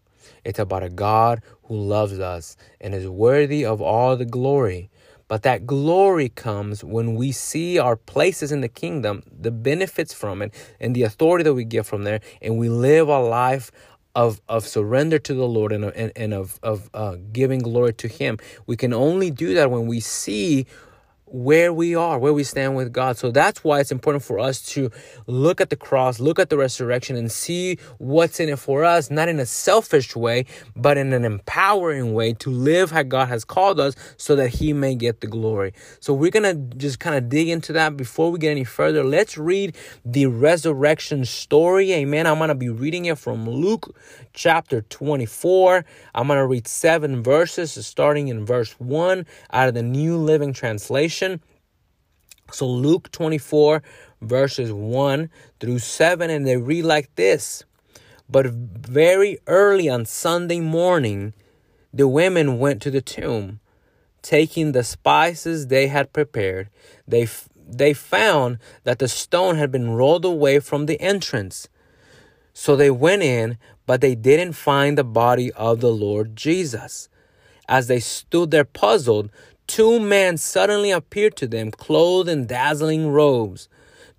It's 0.45 0.59
about 0.59 0.83
a 0.83 0.89
God 0.89 1.41
who 1.65 1.75
loves 1.75 2.19
us 2.19 2.57
and 2.81 2.95
is 2.95 3.07
worthy 3.07 3.65
of 3.65 3.81
all 3.81 4.17
the 4.17 4.25
glory. 4.25 4.89
But 5.27 5.43
that 5.43 5.65
glory 5.65 6.29
comes 6.29 6.83
when 6.83 7.15
we 7.15 7.31
see 7.31 7.79
our 7.79 7.95
places 7.95 8.51
in 8.51 8.61
the 8.61 8.67
kingdom, 8.69 9.23
the 9.31 9.51
benefits 9.51 10.13
from 10.13 10.41
it, 10.41 10.53
and 10.79 10.95
the 10.95 11.03
authority 11.03 11.43
that 11.43 11.53
we 11.53 11.65
get 11.65 11.85
from 11.85 12.03
there, 12.03 12.21
and 12.41 12.57
we 12.59 12.69
live 12.69 13.07
a 13.09 13.19
life 13.19 13.71
of 14.15 14.41
of 14.49 14.67
surrender 14.67 15.19
to 15.19 15.33
the 15.33 15.47
Lord 15.47 15.71
and 15.71 15.85
and, 15.85 16.11
and 16.15 16.33
of 16.33 16.59
of 16.63 16.89
uh, 16.93 17.17
giving 17.31 17.59
glory 17.59 17.93
to 17.95 18.07
Him. 18.07 18.37
We 18.67 18.77
can 18.77 18.93
only 18.93 19.31
do 19.31 19.55
that 19.55 19.71
when 19.71 19.87
we 19.87 19.99
see 20.01 20.67
where 21.33 21.73
we 21.73 21.95
are, 21.95 22.19
where 22.19 22.31
we 22.31 22.43
stand 22.43 22.75
with 22.75 22.93
God. 22.93 23.17
So 23.17 23.31
that's 23.31 23.63
why 23.63 23.79
it's 23.79 23.91
important 23.91 24.23
for 24.23 24.37
us 24.37 24.61
to 24.73 24.91
look 25.25 25.59
at 25.59 25.71
the 25.71 25.75
cross, 25.75 26.19
look 26.19 26.37
at 26.37 26.51
the 26.51 26.57
resurrection, 26.57 27.15
and 27.15 27.31
see 27.31 27.79
what's 27.97 28.39
in 28.39 28.49
it 28.49 28.59
for 28.59 28.85
us, 28.85 29.09
not 29.09 29.27
in 29.29 29.39
a 29.39 29.45
selfish 29.47 30.15
way, 30.15 30.45
but 30.75 30.95
in 30.95 31.11
an 31.11 31.25
empowering 31.25 32.13
way 32.13 32.33
to 32.33 32.51
live 32.51 32.91
how 32.91 33.01
God 33.01 33.29
has 33.29 33.43
called 33.43 33.79
us 33.79 33.95
so 34.15 34.35
that 34.35 34.49
He 34.49 34.73
may 34.73 34.93
get 34.93 35.21
the 35.21 35.27
glory. 35.27 35.73
So 35.99 36.13
we're 36.13 36.29
going 36.29 36.43
to 36.43 36.77
just 36.77 36.99
kind 36.99 37.15
of 37.15 37.29
dig 37.29 37.49
into 37.49 37.73
that 37.73 37.97
before 37.97 38.31
we 38.31 38.37
get 38.37 38.51
any 38.51 38.63
further. 38.63 39.03
Let's 39.03 39.35
read 39.35 39.75
the 40.05 40.27
resurrection 40.27 41.25
story. 41.25 41.93
Amen. 41.93 42.27
I'm 42.27 42.37
going 42.37 42.49
to 42.49 42.55
be 42.55 42.69
reading 42.69 43.05
it 43.05 43.17
from 43.17 43.49
Luke 43.49 43.95
chapter 44.33 44.81
24. 44.83 45.83
I'm 46.13 46.27
going 46.27 46.37
to 46.37 46.45
read 46.45 46.67
seven 46.67 47.23
verses, 47.23 47.73
starting 47.85 48.27
in 48.27 48.45
verse 48.45 48.73
1 48.73 49.25
out 49.51 49.67
of 49.67 49.73
the 49.73 49.81
New 49.81 50.17
Living 50.17 50.53
Translation. 50.53 51.22
So 52.51 52.67
Luke 52.67 53.11
24, 53.11 53.81
verses 54.21 54.71
1 54.71 55.29
through 55.59 55.79
7, 55.79 56.29
and 56.29 56.45
they 56.45 56.57
read 56.57 56.85
like 56.85 57.13
this. 57.15 57.63
But 58.29 58.47
very 58.47 59.37
early 59.47 59.89
on 59.89 60.05
Sunday 60.05 60.59
morning, 60.59 61.33
the 61.93 62.07
women 62.07 62.59
went 62.59 62.81
to 62.83 62.91
the 62.91 63.01
tomb, 63.01 63.59
taking 64.21 64.71
the 64.71 64.83
spices 64.83 65.67
they 65.67 65.87
had 65.87 66.13
prepared. 66.13 66.69
They, 67.07 67.27
they 67.67 67.93
found 67.93 68.59
that 68.83 68.99
the 68.99 69.07
stone 69.07 69.57
had 69.57 69.71
been 69.71 69.91
rolled 69.91 70.25
away 70.25 70.59
from 70.59 70.85
the 70.85 70.99
entrance. 71.01 71.67
So 72.53 72.75
they 72.75 72.91
went 72.91 73.23
in, 73.23 73.57
but 73.85 74.01
they 74.01 74.15
didn't 74.15 74.53
find 74.53 74.97
the 74.97 75.03
body 75.03 75.51
of 75.53 75.81
the 75.81 75.91
Lord 75.91 76.35
Jesus. 76.35 77.09
As 77.67 77.87
they 77.87 77.99
stood 77.99 78.51
there 78.51 78.65
puzzled, 78.65 79.29
two 79.67 79.99
men 79.99 80.37
suddenly 80.37 80.91
appeared 80.91 81.35
to 81.37 81.47
them, 81.47 81.71
clothed 81.71 82.29
in 82.29 82.47
dazzling 82.47 83.09
robes. 83.09 83.69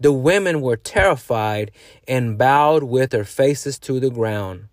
The 0.00 0.12
women 0.12 0.60
were 0.60 0.76
terrified 0.76 1.70
and 2.08 2.36
bowed 2.36 2.82
with 2.84 3.10
their 3.10 3.24
faces 3.24 3.78
to 3.80 4.00
the 4.00 4.10
ground. 4.10 4.68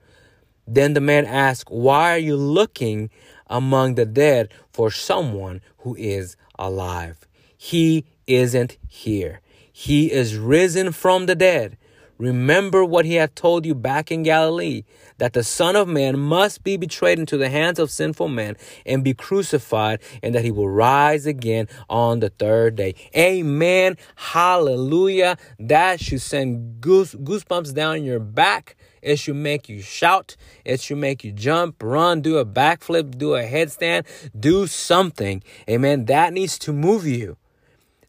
Then 0.67 0.93
the 0.93 1.01
man 1.01 1.25
asked, 1.25 1.69
Why 1.69 2.15
are 2.15 2.19
you 2.19 2.35
looking 2.35 3.09
among 3.47 3.95
the 3.95 4.05
dead 4.05 4.49
for 4.71 4.91
someone 4.91 5.61
who 5.79 5.95
is 5.95 6.35
alive? 6.57 7.27
He 7.57 8.05
isn't 8.27 8.77
here. 8.87 9.41
He 9.71 10.11
is 10.11 10.37
risen 10.37 10.91
from 10.91 11.25
the 11.25 11.35
dead. 11.35 11.77
Remember 12.21 12.85
what 12.85 13.05
he 13.05 13.15
had 13.15 13.35
told 13.35 13.65
you 13.65 13.73
back 13.73 14.11
in 14.11 14.21
Galilee 14.21 14.83
that 15.17 15.33
the 15.33 15.43
Son 15.43 15.75
of 15.75 15.87
Man 15.87 16.19
must 16.19 16.63
be 16.63 16.77
betrayed 16.77 17.17
into 17.17 17.35
the 17.35 17.49
hands 17.49 17.79
of 17.79 17.89
sinful 17.89 18.27
men 18.27 18.57
and 18.85 19.03
be 19.03 19.15
crucified, 19.15 19.99
and 20.21 20.35
that 20.35 20.43
he 20.43 20.51
will 20.51 20.69
rise 20.69 21.25
again 21.25 21.67
on 21.89 22.19
the 22.19 22.29
third 22.29 22.75
day. 22.75 22.93
Amen. 23.17 23.97
Hallelujah. 24.13 25.35
That 25.57 25.99
should 25.99 26.21
send 26.21 26.79
goose, 26.79 27.15
goosebumps 27.15 27.73
down 27.73 28.03
your 28.03 28.19
back. 28.19 28.75
It 29.01 29.17
should 29.17 29.37
make 29.37 29.67
you 29.67 29.81
shout. 29.81 30.35
It 30.63 30.79
should 30.79 30.99
make 30.99 31.23
you 31.23 31.31
jump, 31.31 31.81
run, 31.81 32.21
do 32.21 32.37
a 32.37 32.45
backflip, 32.45 33.17
do 33.17 33.33
a 33.33 33.41
headstand, 33.41 34.05
do 34.39 34.67
something. 34.67 35.41
Amen. 35.67 36.05
That 36.05 36.33
needs 36.33 36.59
to 36.59 36.71
move 36.71 37.07
you. 37.07 37.37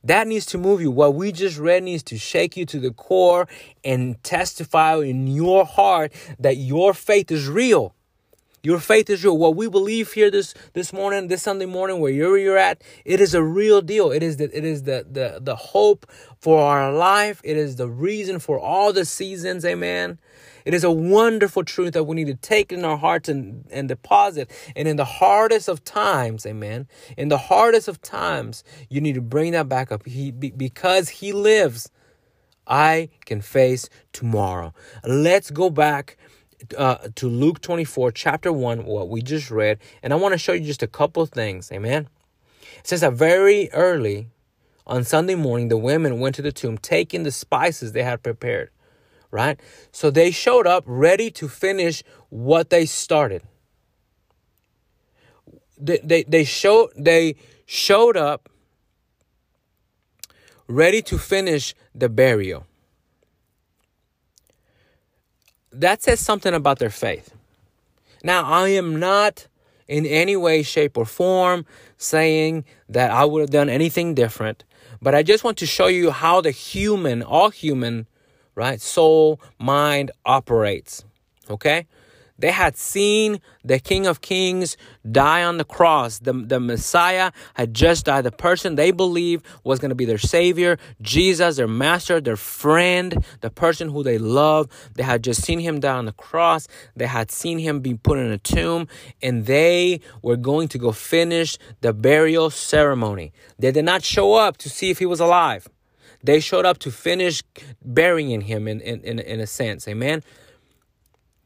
That 0.05 0.27
needs 0.27 0.47
to 0.47 0.59
move 0.59 0.81
you. 0.81 0.91
What 0.91 1.15
we 1.15 1.31
just 1.31 1.59
read 1.59 1.85
needs 1.85 2.03
to 2.05 2.19
shake 2.19 2.57
you 2.57 2.67
to 2.67 2.81
the 2.81 2.91
core 2.91 3.47
and 3.85 4.23
testify 4.25 4.97
in 4.97 5.29
your 5.29 5.65
heart 5.65 6.13
that 6.39 6.57
your 6.57 6.93
faith 6.93 7.31
is 7.31 7.49
real. 7.49 7.95
Your 8.65 8.79
faith 8.79 9.11
is 9.11 9.25
real. 9.25 9.37
What 9.37 9.57
we 9.57 9.69
believe 9.69 10.13
here 10.13 10.31
this 10.31 10.55
this 10.73 10.93
morning, 10.93 11.27
this 11.27 11.43
Sunday 11.43 11.67
morning, 11.67 11.99
where 11.99 12.13
you're 12.13 12.57
at, 12.57 12.83
it 13.05 13.21
is 13.21 13.35
a 13.35 13.43
real 13.43 13.81
deal. 13.81 14.13
It 14.13 14.23
is 14.23 14.37
the 14.37 14.57
it 14.57 14.65
is 14.65 14.85
the 14.85 15.05
the 15.11 15.39
the 15.41 15.57
hope 15.57 16.07
for 16.39 16.63
our 16.63 16.93
life. 16.93 17.41
It 17.43 17.57
is 17.57 17.75
the 17.75 17.89
reason 17.89 18.39
for 18.39 18.61
all 18.61 18.93
the 18.93 19.05
seasons. 19.05 19.65
Amen. 19.65 20.19
It 20.64 20.75
is 20.75 20.85
a 20.85 20.90
wonderful 20.90 21.64
truth 21.64 21.92
that 21.95 22.04
we 22.04 22.16
need 22.16 22.26
to 22.26 22.35
take 22.35 22.73
in 22.73 22.85
our 22.85 22.97
hearts 22.97 23.28
and, 23.28 23.66
and 23.71 23.88
deposit. 23.88 24.50
And 24.76 24.87
in 24.87 24.97
the 24.97 25.04
hardest 25.04 25.69
of 25.69 25.85
times, 25.85 26.47
amen, 26.47 26.88
in 27.16 27.28
the 27.28 27.38
hardest 27.38 27.88
of 27.88 28.00
times, 28.00 28.64
you 28.88 29.00
need 29.00 29.14
to 29.14 29.21
bring 29.21 29.52
that 29.52 29.69
back 29.69 29.90
up. 29.92 30.07
He, 30.07 30.31
because 30.31 31.09
He 31.09 31.33
lives, 31.33 31.90
I 32.66 33.09
can 33.25 33.40
face 33.40 33.88
tomorrow. 34.12 34.73
Let's 35.04 35.50
go 35.50 35.71
back 35.71 36.16
uh, 36.78 37.09
to 37.16 37.28
Luke 37.28 37.61
24, 37.61 38.12
chapter 38.12 38.52
1, 38.52 38.85
what 38.85 39.09
we 39.09 39.23
just 39.23 39.50
read. 39.50 39.78
And 40.02 40.12
I 40.12 40.16
want 40.16 40.33
to 40.33 40.38
show 40.38 40.52
you 40.52 40.66
just 40.66 40.83
a 40.83 40.87
couple 40.87 41.26
things. 41.26 41.73
Amen. 41.73 42.09
It 42.78 42.87
says 42.87 43.00
that 43.00 43.14
very 43.14 43.71
early 43.73 44.28
on 44.87 45.04
Sunday 45.04 45.35
morning, 45.35 45.69
the 45.69 45.76
women 45.76 46.21
went 46.21 46.35
to 46.37 46.42
the 46.42 46.52
tomb, 46.52 46.78
taking 46.78 47.23
the 47.23 47.31
spices 47.31 47.92
they 47.92 48.02
had 48.02 48.23
prepared 48.23 48.71
right? 49.33 49.59
So 49.91 50.11
they 50.11 50.31
showed 50.31 50.69
up 50.69 50.85
ready 50.87 51.31
to 51.33 51.49
finish 51.49 52.05
what 52.29 52.71
they 52.71 52.87
started. 52.87 53.43
They, 55.77 55.99
they, 56.05 56.23
they, 56.23 56.45
showed, 56.45 56.91
they 56.97 57.35
showed 57.67 58.17
up 58.17 58.49
ready 60.69 61.03
to 61.03 61.19
finish 61.19 61.75
the 61.95 62.09
burial. 62.09 62.67
That 65.73 66.03
says 66.03 66.21
something 66.21 66.55
about 66.55 66.79
their 66.79 66.91
faith. 66.91 67.35
Now, 68.23 68.45
I 68.45 68.69
am 68.69 69.01
not 69.01 69.49
in 69.89 70.07
any 70.07 70.37
way, 70.37 70.62
shape, 70.62 70.97
or 70.97 71.07
form 71.07 71.65
saying 71.97 72.65
that 72.89 73.11
I 73.11 73.25
would 73.25 73.41
have 73.41 73.51
done 73.51 73.69
anything 73.69 74.15
different, 74.15 74.65
but 75.01 75.15
I 75.15 75.23
just 75.23 75.43
want 75.43 75.57
to 75.59 75.67
show 75.67 75.87
you 75.87 76.11
how 76.11 76.43
the 76.43 76.51
human, 76.51 77.23
all 77.23 77.51
human 77.51 78.07
right? 78.55 78.81
Soul, 78.81 79.41
mind 79.59 80.11
operates. 80.25 81.05
Okay? 81.51 81.87
They 82.43 82.51
had 82.51 82.77
seen 82.77 83.41
the 83.63 83.79
King 83.79 84.05
of 84.05 84.21
Kings 84.21 84.77
die 85.09 85.45
on 85.45 85.59
the 85.59 85.65
cross. 85.65 86.19
The, 86.19 86.33
the 86.33 86.59
Messiah 86.59 87.31
had 87.55 87.73
just 87.73 88.07
died. 88.07 88.25
The 88.25 88.33
person 88.33 88.75
they 88.75 88.91
believed 88.91 89.47
was 89.63 89.79
going 89.79 89.91
to 89.91 89.95
be 89.95 90.07
their 90.07 90.19
Savior, 90.19 90.77
Jesus, 91.01 91.57
their 91.57 91.69
Master, 91.69 92.21
their 92.21 92.37
friend, 92.37 93.25
the 93.43 93.51
person 93.51 93.91
who 93.91 94.03
they 94.03 94.19
love. 94.19 94.69
They 94.95 95.05
had 95.05 95.23
just 95.23 95.43
seen 95.45 95.61
him 95.61 95.79
die 95.79 95.97
on 95.97 96.07
the 96.07 96.13
cross. 96.13 96.67
They 96.97 97.07
had 97.07 97.31
seen 97.31 97.59
him 97.59 97.79
be 97.79 97.95
put 97.95 98.19
in 98.19 98.33
a 98.33 98.39
tomb, 98.39 98.89
and 99.23 99.47
they 99.47 100.01
were 100.21 100.37
going 100.37 100.67
to 100.69 100.79
go 100.79 100.91
finish 100.91 101.59
the 101.81 101.93
burial 101.93 102.51
ceremony. 102.51 103.33
They 103.59 103.71
did 103.71 103.85
not 103.85 104.03
show 104.03 104.35
up 104.35 104.57
to 104.59 104.69
see 104.69 104.91
if 104.91 104.99
he 104.99 105.07
was 105.07 105.21
alive. 105.21 105.69
They 106.23 106.41
showed 106.41 106.64
up 106.64 106.79
to 106.79 106.91
finish 106.91 107.43
burying 107.85 108.43
him 108.43 108.69
in, 108.69 108.81
in, 108.81 109.00
in, 109.00 109.19
in 109.19 109.41
a 109.41 109.47
sense. 109.47 109.88
Amen. 109.88 110.23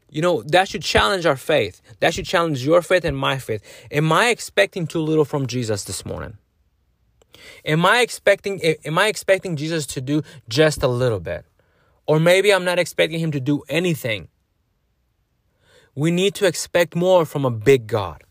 You 0.09 0.21
know, 0.21 0.43
that 0.43 0.69
should 0.69 0.83
challenge 0.83 1.25
our 1.25 1.35
faith. 1.35 1.81
That 1.99 2.13
should 2.13 2.25
challenge 2.25 2.63
your 2.63 2.81
faith 2.81 3.03
and 3.03 3.17
my 3.17 3.39
faith. 3.39 3.61
Am 3.91 4.11
I 4.11 4.29
expecting 4.29 4.87
too 4.87 5.01
little 5.01 5.25
from 5.25 5.47
Jesus 5.47 5.83
this 5.83 6.05
morning? 6.05 6.37
Am 7.65 7.85
I 7.85 8.01
expecting 8.01 8.61
am 8.61 8.97
I 8.97 9.07
expecting 9.07 9.55
Jesus 9.55 9.85
to 9.87 10.01
do 10.01 10.21
just 10.47 10.83
a 10.83 10.87
little 10.87 11.19
bit? 11.19 11.45
Or 12.05 12.19
maybe 12.19 12.53
I'm 12.53 12.63
not 12.63 12.79
expecting 12.79 13.19
him 13.19 13.31
to 13.31 13.39
do 13.39 13.63
anything. 13.67 14.29
We 15.93 16.11
need 16.11 16.35
to 16.35 16.45
expect 16.45 16.95
more 16.95 17.25
from 17.25 17.43
a 17.43 17.51
big 17.51 17.87
God. 17.87 18.23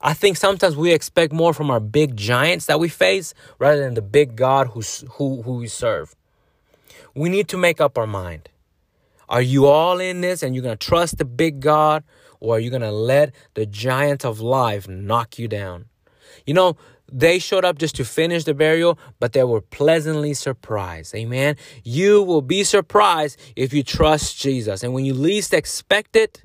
I 0.00 0.14
think 0.14 0.36
sometimes 0.36 0.76
we 0.76 0.92
expect 0.92 1.32
more 1.32 1.52
from 1.52 1.70
our 1.70 1.80
big 1.80 2.16
giants 2.16 2.66
that 2.66 2.78
we 2.78 2.88
face 2.88 3.34
rather 3.58 3.80
than 3.80 3.94
the 3.94 4.02
big 4.02 4.36
God 4.36 4.68
who, 4.68 4.80
who, 5.12 5.42
who 5.42 5.56
we 5.56 5.66
serve. 5.66 6.14
We 7.14 7.28
need 7.28 7.48
to 7.48 7.56
make 7.56 7.80
up 7.80 7.98
our 7.98 8.06
mind. 8.06 8.48
Are 9.28 9.42
you 9.42 9.66
all 9.66 9.98
in 9.98 10.20
this 10.20 10.42
and 10.42 10.54
you're 10.54 10.62
going 10.62 10.76
to 10.76 10.86
trust 10.86 11.18
the 11.18 11.24
big 11.24 11.60
God 11.60 12.04
or 12.40 12.56
are 12.56 12.60
you 12.60 12.70
going 12.70 12.82
to 12.82 12.92
let 12.92 13.34
the 13.54 13.66
giant 13.66 14.24
of 14.24 14.40
life 14.40 14.88
knock 14.88 15.38
you 15.38 15.48
down? 15.48 15.86
You 16.46 16.54
know, 16.54 16.76
they 17.10 17.38
showed 17.38 17.64
up 17.64 17.78
just 17.78 17.96
to 17.96 18.04
finish 18.04 18.44
the 18.44 18.54
burial, 18.54 18.98
but 19.18 19.32
they 19.32 19.44
were 19.44 19.60
pleasantly 19.60 20.34
surprised. 20.34 21.14
Amen. 21.14 21.56
You 21.82 22.22
will 22.22 22.42
be 22.42 22.64
surprised 22.64 23.38
if 23.56 23.72
you 23.72 23.82
trust 23.82 24.38
Jesus. 24.38 24.82
And 24.82 24.92
when 24.92 25.04
you 25.04 25.14
least 25.14 25.52
expect 25.52 26.16
it, 26.16 26.42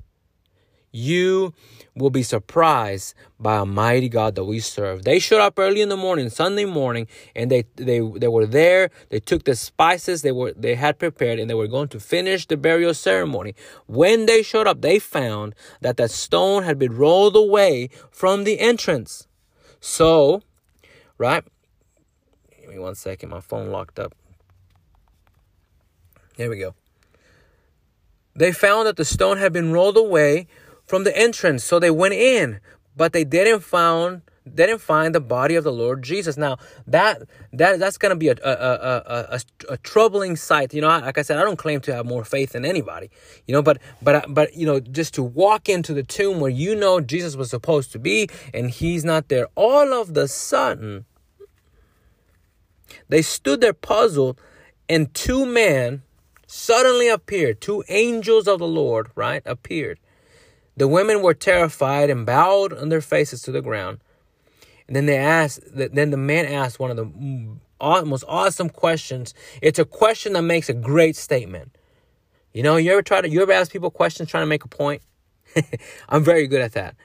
you 0.90 1.52
will 1.96 2.10
be 2.10 2.22
surprised 2.22 3.14
by 3.38 3.58
a 3.58 3.66
mighty 3.66 4.08
God 4.08 4.34
that 4.34 4.44
we 4.44 4.58
serve. 4.58 5.04
They 5.04 5.18
showed 5.18 5.40
up 5.40 5.58
early 5.58 5.80
in 5.80 5.88
the 5.88 5.96
morning, 5.96 6.28
Sunday 6.28 6.64
morning, 6.64 7.06
and 7.34 7.50
they 7.50 7.64
they 7.76 8.00
they 8.00 8.28
were 8.28 8.46
there. 8.46 8.90
They 9.10 9.20
took 9.20 9.44
the 9.44 9.54
spices 9.54 10.22
they 10.22 10.32
were 10.32 10.52
they 10.52 10.74
had 10.74 10.98
prepared, 10.98 11.38
and 11.38 11.48
they 11.48 11.54
were 11.54 11.68
going 11.68 11.88
to 11.88 12.00
finish 12.00 12.46
the 12.46 12.56
burial 12.56 12.94
ceremony. 12.94 13.54
When 13.86 14.26
they 14.26 14.42
showed 14.42 14.66
up, 14.66 14.80
they 14.80 14.98
found 14.98 15.54
that 15.80 15.96
that 15.98 16.10
stone 16.10 16.64
had 16.64 16.78
been 16.78 16.96
rolled 16.96 17.36
away 17.36 17.90
from 18.10 18.44
the 18.44 18.58
entrance. 18.58 19.28
So, 19.80 20.42
right? 21.18 21.44
Give 22.60 22.70
me 22.70 22.78
one 22.78 22.94
second. 22.94 23.28
My 23.28 23.40
phone 23.40 23.70
locked 23.70 23.98
up. 23.98 24.14
There 26.36 26.50
we 26.50 26.58
go. 26.58 26.74
They 28.36 28.50
found 28.50 28.88
that 28.88 28.96
the 28.96 29.04
stone 29.04 29.38
had 29.38 29.52
been 29.52 29.72
rolled 29.72 29.96
away 29.96 30.48
from 30.86 31.04
the 31.04 31.16
entrance. 31.16 31.64
So 31.64 31.78
they 31.78 31.90
went 31.90 32.14
in, 32.14 32.60
but 32.96 33.12
they 33.12 33.24
didn't 33.24 33.60
found 33.60 34.22
didn't 34.52 34.80
find 34.80 35.14
the 35.14 35.20
body 35.20 35.54
of 35.54 35.64
the 35.64 35.72
Lord 35.72 36.02
Jesus. 36.02 36.36
Now 36.36 36.58
that 36.86 37.22
that 37.52 37.78
that's 37.78 37.96
gonna 37.96 38.16
be 38.16 38.28
a 38.28 38.36
a, 38.44 38.50
a, 38.50 39.02
a, 39.08 39.40
a 39.70 39.76
troubling 39.78 40.36
sight. 40.36 40.74
You 40.74 40.82
know, 40.82 40.88
like 40.88 41.16
I 41.16 41.22
said, 41.22 41.38
I 41.38 41.42
don't 41.42 41.56
claim 41.56 41.80
to 41.82 41.94
have 41.94 42.04
more 42.04 42.24
faith 42.24 42.52
than 42.52 42.64
anybody. 42.64 43.10
You 43.46 43.54
know, 43.54 43.62
but 43.62 43.78
but 44.02 44.26
but 44.28 44.54
you 44.54 44.66
know, 44.66 44.80
just 44.80 45.14
to 45.14 45.22
walk 45.22 45.68
into 45.68 45.94
the 45.94 46.02
tomb 46.02 46.40
where 46.40 46.50
you 46.50 46.74
know 46.74 47.00
Jesus 47.00 47.36
was 47.36 47.50
supposed 47.50 47.92
to 47.92 47.98
be 47.98 48.28
and 48.52 48.70
he's 48.70 49.04
not 49.04 49.28
there, 49.28 49.48
all 49.54 49.94
of 49.94 50.14
the 50.14 50.28
sudden 50.28 51.06
they 53.08 53.22
stood 53.22 53.60
there 53.60 53.72
puzzled, 53.72 54.40
and 54.88 55.12
two 55.14 55.46
men 55.46 56.02
suddenly 56.46 57.08
appeared. 57.08 57.60
Two 57.60 57.82
angels 57.88 58.46
of 58.46 58.58
the 58.58 58.66
Lord, 58.66 59.10
right, 59.14 59.42
appeared 59.46 59.98
the 60.76 60.88
women 60.88 61.22
were 61.22 61.34
terrified 61.34 62.10
and 62.10 62.26
bowed 62.26 62.72
on 62.72 62.88
their 62.88 63.00
faces 63.00 63.42
to 63.42 63.52
the 63.52 63.62
ground. 63.62 63.98
And 64.86 64.94
then 64.94 65.06
they 65.06 65.16
asked, 65.16 65.60
then 65.72 66.10
the 66.10 66.16
man 66.16 66.46
asked 66.46 66.78
one 66.78 66.90
of 66.90 66.96
the 66.96 68.04
most 68.04 68.24
awesome 68.28 68.68
questions. 68.68 69.34
It's 69.62 69.78
a 69.78 69.84
question 69.84 70.34
that 70.34 70.42
makes 70.42 70.68
a 70.68 70.74
great 70.74 71.16
statement. 71.16 71.76
You 72.52 72.62
know, 72.62 72.76
you 72.76 72.92
ever 72.92 73.02
try 73.02 73.20
to, 73.20 73.28
you 73.28 73.42
ever 73.42 73.52
ask 73.52 73.72
people 73.72 73.90
questions 73.90 74.28
trying 74.28 74.42
to 74.42 74.46
make 74.46 74.64
a 74.64 74.68
point? 74.68 75.02
I'm 76.08 76.22
very 76.22 76.46
good 76.46 76.60
at 76.60 76.72
that. 76.72 76.96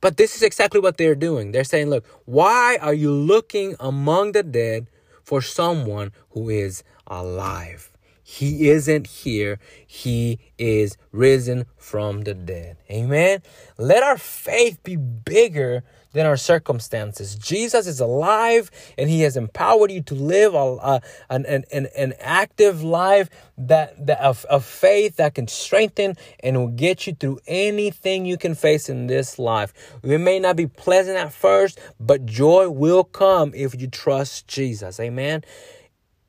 But 0.00 0.16
this 0.16 0.34
is 0.34 0.42
exactly 0.42 0.80
what 0.80 0.96
they're 0.96 1.14
doing. 1.14 1.52
They're 1.52 1.64
saying, 1.64 1.88
look, 1.88 2.04
why 2.24 2.76
are 2.80 2.94
you 2.94 3.12
looking 3.12 3.76
among 3.78 4.32
the 4.32 4.42
dead 4.42 4.88
for 5.22 5.40
someone 5.40 6.12
who 6.30 6.48
is 6.48 6.82
alive? 7.06 7.91
He 8.32 8.70
isn't 8.70 9.06
here. 9.08 9.58
He 9.86 10.38
is 10.56 10.96
risen 11.12 11.66
from 11.76 12.22
the 12.22 12.32
dead. 12.32 12.78
Amen. 12.90 13.42
Let 13.76 14.02
our 14.02 14.16
faith 14.16 14.82
be 14.82 14.96
bigger 14.96 15.84
than 16.14 16.24
our 16.24 16.38
circumstances. 16.38 17.34
Jesus 17.34 17.86
is 17.86 18.00
alive 18.00 18.70
and 18.96 19.10
he 19.10 19.20
has 19.20 19.36
empowered 19.36 19.90
you 19.90 20.00
to 20.04 20.14
live 20.14 20.54
a, 20.54 21.02
an, 21.28 21.44
an, 21.44 21.88
an 21.94 22.14
active 22.20 22.82
life 22.82 23.28
that, 23.58 24.06
that 24.06 24.20
of, 24.20 24.46
of 24.46 24.64
faith 24.64 25.16
that 25.16 25.34
can 25.34 25.46
strengthen 25.46 26.16
and 26.40 26.56
will 26.56 26.68
get 26.68 27.06
you 27.06 27.12
through 27.12 27.38
anything 27.46 28.24
you 28.24 28.38
can 28.38 28.54
face 28.54 28.88
in 28.88 29.08
this 29.08 29.38
life. 29.38 29.74
It 30.02 30.18
may 30.18 30.38
not 30.38 30.56
be 30.56 30.66
pleasant 30.66 31.18
at 31.18 31.34
first, 31.34 31.78
but 32.00 32.24
joy 32.24 32.70
will 32.70 33.04
come 33.04 33.52
if 33.54 33.78
you 33.78 33.88
trust 33.88 34.48
Jesus. 34.48 34.98
Amen. 34.98 35.44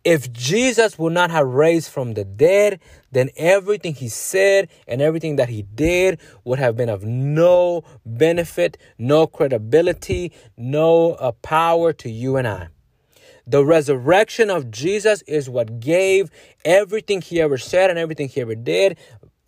If 0.03 0.33
Jesus 0.33 0.99
would 0.99 1.13
not 1.13 1.31
have 1.31 1.47
raised 1.47 1.89
from 1.89 2.13
the 2.13 2.25
dead, 2.25 2.81
then 3.11 3.29
everything 3.37 3.93
he 3.93 4.09
said 4.09 4.67
and 4.85 5.01
everything 5.01 5.37
that 5.37 5.47
he 5.47 5.61
did 5.61 6.19
would 6.43 6.59
have 6.59 6.75
been 6.75 6.89
of 6.89 7.03
no 7.03 7.83
benefit, 8.05 8.77
no 8.97 9.27
credibility, 9.27 10.33
no 10.57 11.13
uh, 11.13 11.31
power 11.41 11.93
to 11.93 12.09
you 12.09 12.35
and 12.35 12.47
I. 12.47 12.67
The 13.47 13.65
resurrection 13.65 14.49
of 14.49 14.71
Jesus 14.71 15.21
is 15.23 15.49
what 15.49 15.79
gave 15.79 16.29
everything 16.63 17.21
he 17.21 17.41
ever 17.41 17.57
said 17.57 17.89
and 17.89 17.99
everything 17.99 18.29
he 18.29 18.41
ever 18.41 18.55
did 18.55 18.97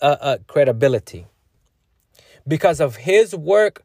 uh, 0.01 0.17
uh, 0.19 0.37
credibility. 0.47 1.25
Because 2.47 2.79
of 2.79 2.97
his 2.97 3.33
work 3.35 3.83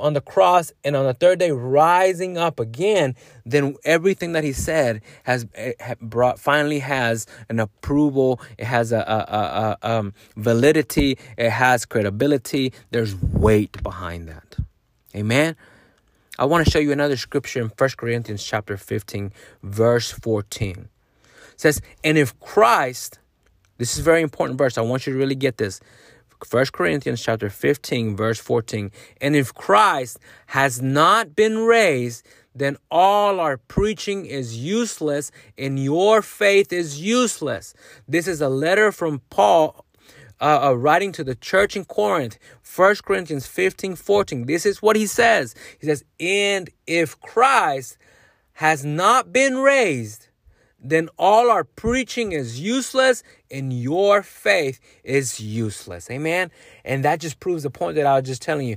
on 0.00 0.14
the 0.14 0.20
cross 0.20 0.72
and 0.84 0.96
on 0.96 1.04
the 1.04 1.14
third 1.14 1.38
day 1.38 1.50
rising 1.50 2.36
up 2.38 2.60
again, 2.60 3.14
then 3.44 3.76
everything 3.84 4.32
that 4.32 4.44
he 4.44 4.52
said 4.52 5.02
has 5.24 5.46
eh, 5.54 5.94
brought 6.00 6.38
finally 6.38 6.80
has 6.80 7.26
an 7.48 7.60
approval. 7.60 8.40
It 8.58 8.66
has 8.66 8.92
a, 8.92 8.98
a, 8.98 9.00
a, 9.00 9.78
a 9.82 9.98
um, 9.98 10.14
validity. 10.36 11.18
It 11.36 11.50
has 11.50 11.84
credibility. 11.84 12.72
There's 12.90 13.14
weight 13.14 13.82
behind 13.82 14.28
that. 14.28 14.56
Amen. 15.14 15.56
I 16.38 16.44
want 16.44 16.66
to 16.66 16.70
show 16.70 16.78
you 16.78 16.92
another 16.92 17.16
scripture 17.16 17.60
in 17.60 17.68
1 17.68 17.90
Corinthians 17.96 18.44
chapter 18.44 18.76
15, 18.76 19.32
verse 19.62 20.12
14. 20.12 20.88
It 21.52 21.60
says, 21.60 21.80
And 22.04 22.18
if 22.18 22.38
Christ, 22.40 23.18
this 23.78 23.96
is 23.96 24.04
very 24.04 24.20
important 24.20 24.58
verse, 24.58 24.76
I 24.76 24.82
want 24.82 25.06
you 25.06 25.14
to 25.14 25.18
really 25.18 25.34
get 25.34 25.56
this. 25.56 25.80
1 26.44 26.66
Corinthians 26.72 27.22
chapter 27.22 27.48
15 27.48 28.16
verse 28.16 28.38
14 28.38 28.90
and 29.20 29.34
if 29.34 29.54
Christ 29.54 30.18
has 30.46 30.82
not 30.82 31.34
been 31.34 31.58
raised 31.58 32.26
then 32.54 32.76
all 32.90 33.40
our 33.40 33.56
preaching 33.56 34.26
is 34.26 34.56
useless 34.56 35.30
and 35.58 35.78
your 35.78 36.22
faith 36.22 36.72
is 36.72 37.00
useless. 37.00 37.74
This 38.08 38.26
is 38.26 38.40
a 38.40 38.48
letter 38.48 38.92
from 38.92 39.20
Paul 39.28 39.84
uh, 40.40 40.68
uh, 40.68 40.72
writing 40.72 41.12
to 41.12 41.24
the 41.24 41.34
church 41.34 41.76
in 41.76 41.84
Corinth 41.84 42.38
1 42.76 42.96
Corinthians 43.04 43.46
15 43.46 43.96
14 43.96 44.46
this 44.46 44.66
is 44.66 44.82
what 44.82 44.96
he 44.96 45.06
says. 45.06 45.54
He 45.78 45.86
says 45.86 46.04
and 46.20 46.68
if 46.86 47.18
Christ 47.20 47.96
has 48.54 48.84
not 48.84 49.32
been 49.32 49.58
raised 49.58 50.28
then 50.78 51.08
all 51.18 51.50
our 51.50 51.64
preaching 51.64 52.32
is 52.32 52.60
useless 52.60 53.22
and 53.50 53.72
your 53.72 54.22
faith 54.22 54.80
is 55.04 55.40
useless. 55.40 56.10
Amen. 56.10 56.50
And 56.84 57.04
that 57.04 57.20
just 57.20 57.40
proves 57.40 57.62
the 57.62 57.70
point 57.70 57.96
that 57.96 58.06
I 58.06 58.18
was 58.18 58.28
just 58.28 58.42
telling 58.42 58.68
you. 58.68 58.76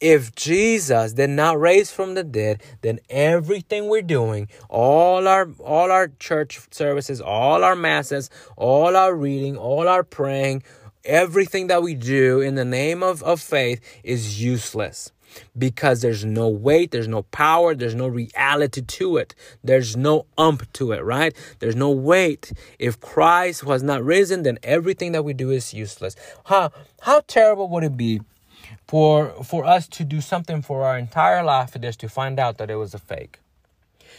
If 0.00 0.34
Jesus 0.34 1.14
did 1.14 1.30
not 1.30 1.58
raise 1.58 1.90
from 1.90 2.14
the 2.14 2.22
dead, 2.22 2.62
then 2.82 3.00
everything 3.10 3.88
we're 3.88 4.02
doing, 4.02 4.48
all 4.68 5.26
our 5.26 5.50
all 5.58 5.90
our 5.90 6.08
church 6.20 6.60
services, 6.70 7.20
all 7.20 7.64
our 7.64 7.74
masses, 7.74 8.30
all 8.56 8.94
our 8.94 9.12
reading, 9.12 9.56
all 9.56 9.88
our 9.88 10.04
praying, 10.04 10.62
everything 11.04 11.66
that 11.66 11.82
we 11.82 11.94
do 11.94 12.40
in 12.40 12.54
the 12.54 12.64
name 12.64 13.02
of, 13.02 13.24
of 13.24 13.40
faith 13.40 13.80
is 14.04 14.40
useless 14.40 15.10
because 15.56 16.00
there's 16.00 16.24
no 16.24 16.48
weight, 16.48 16.90
there's 16.90 17.08
no 17.08 17.22
power, 17.22 17.74
there's 17.74 17.94
no 17.94 18.08
reality 18.08 18.82
to 18.82 19.16
it. 19.16 19.34
There's 19.62 19.96
no 19.96 20.26
ump 20.36 20.72
to 20.74 20.92
it, 20.92 21.04
right? 21.04 21.34
There's 21.58 21.76
no 21.76 21.90
weight. 21.90 22.52
If 22.78 23.00
Christ 23.00 23.64
was 23.64 23.82
not 23.82 24.04
risen, 24.04 24.42
then 24.42 24.58
everything 24.62 25.12
that 25.12 25.24
we 25.24 25.32
do 25.32 25.50
is 25.50 25.74
useless. 25.74 26.16
How 26.46 26.72
how 27.02 27.20
terrible 27.26 27.68
would 27.68 27.84
it 27.84 27.96
be 27.96 28.20
for 28.86 29.30
for 29.44 29.64
us 29.64 29.88
to 29.88 30.04
do 30.04 30.20
something 30.20 30.62
for 30.62 30.84
our 30.84 30.98
entire 30.98 31.42
life 31.42 31.76
just 31.80 32.00
to 32.00 32.08
find 32.08 32.38
out 32.38 32.58
that 32.58 32.70
it 32.70 32.76
was 32.76 32.94
a 32.94 32.98
fake? 32.98 33.38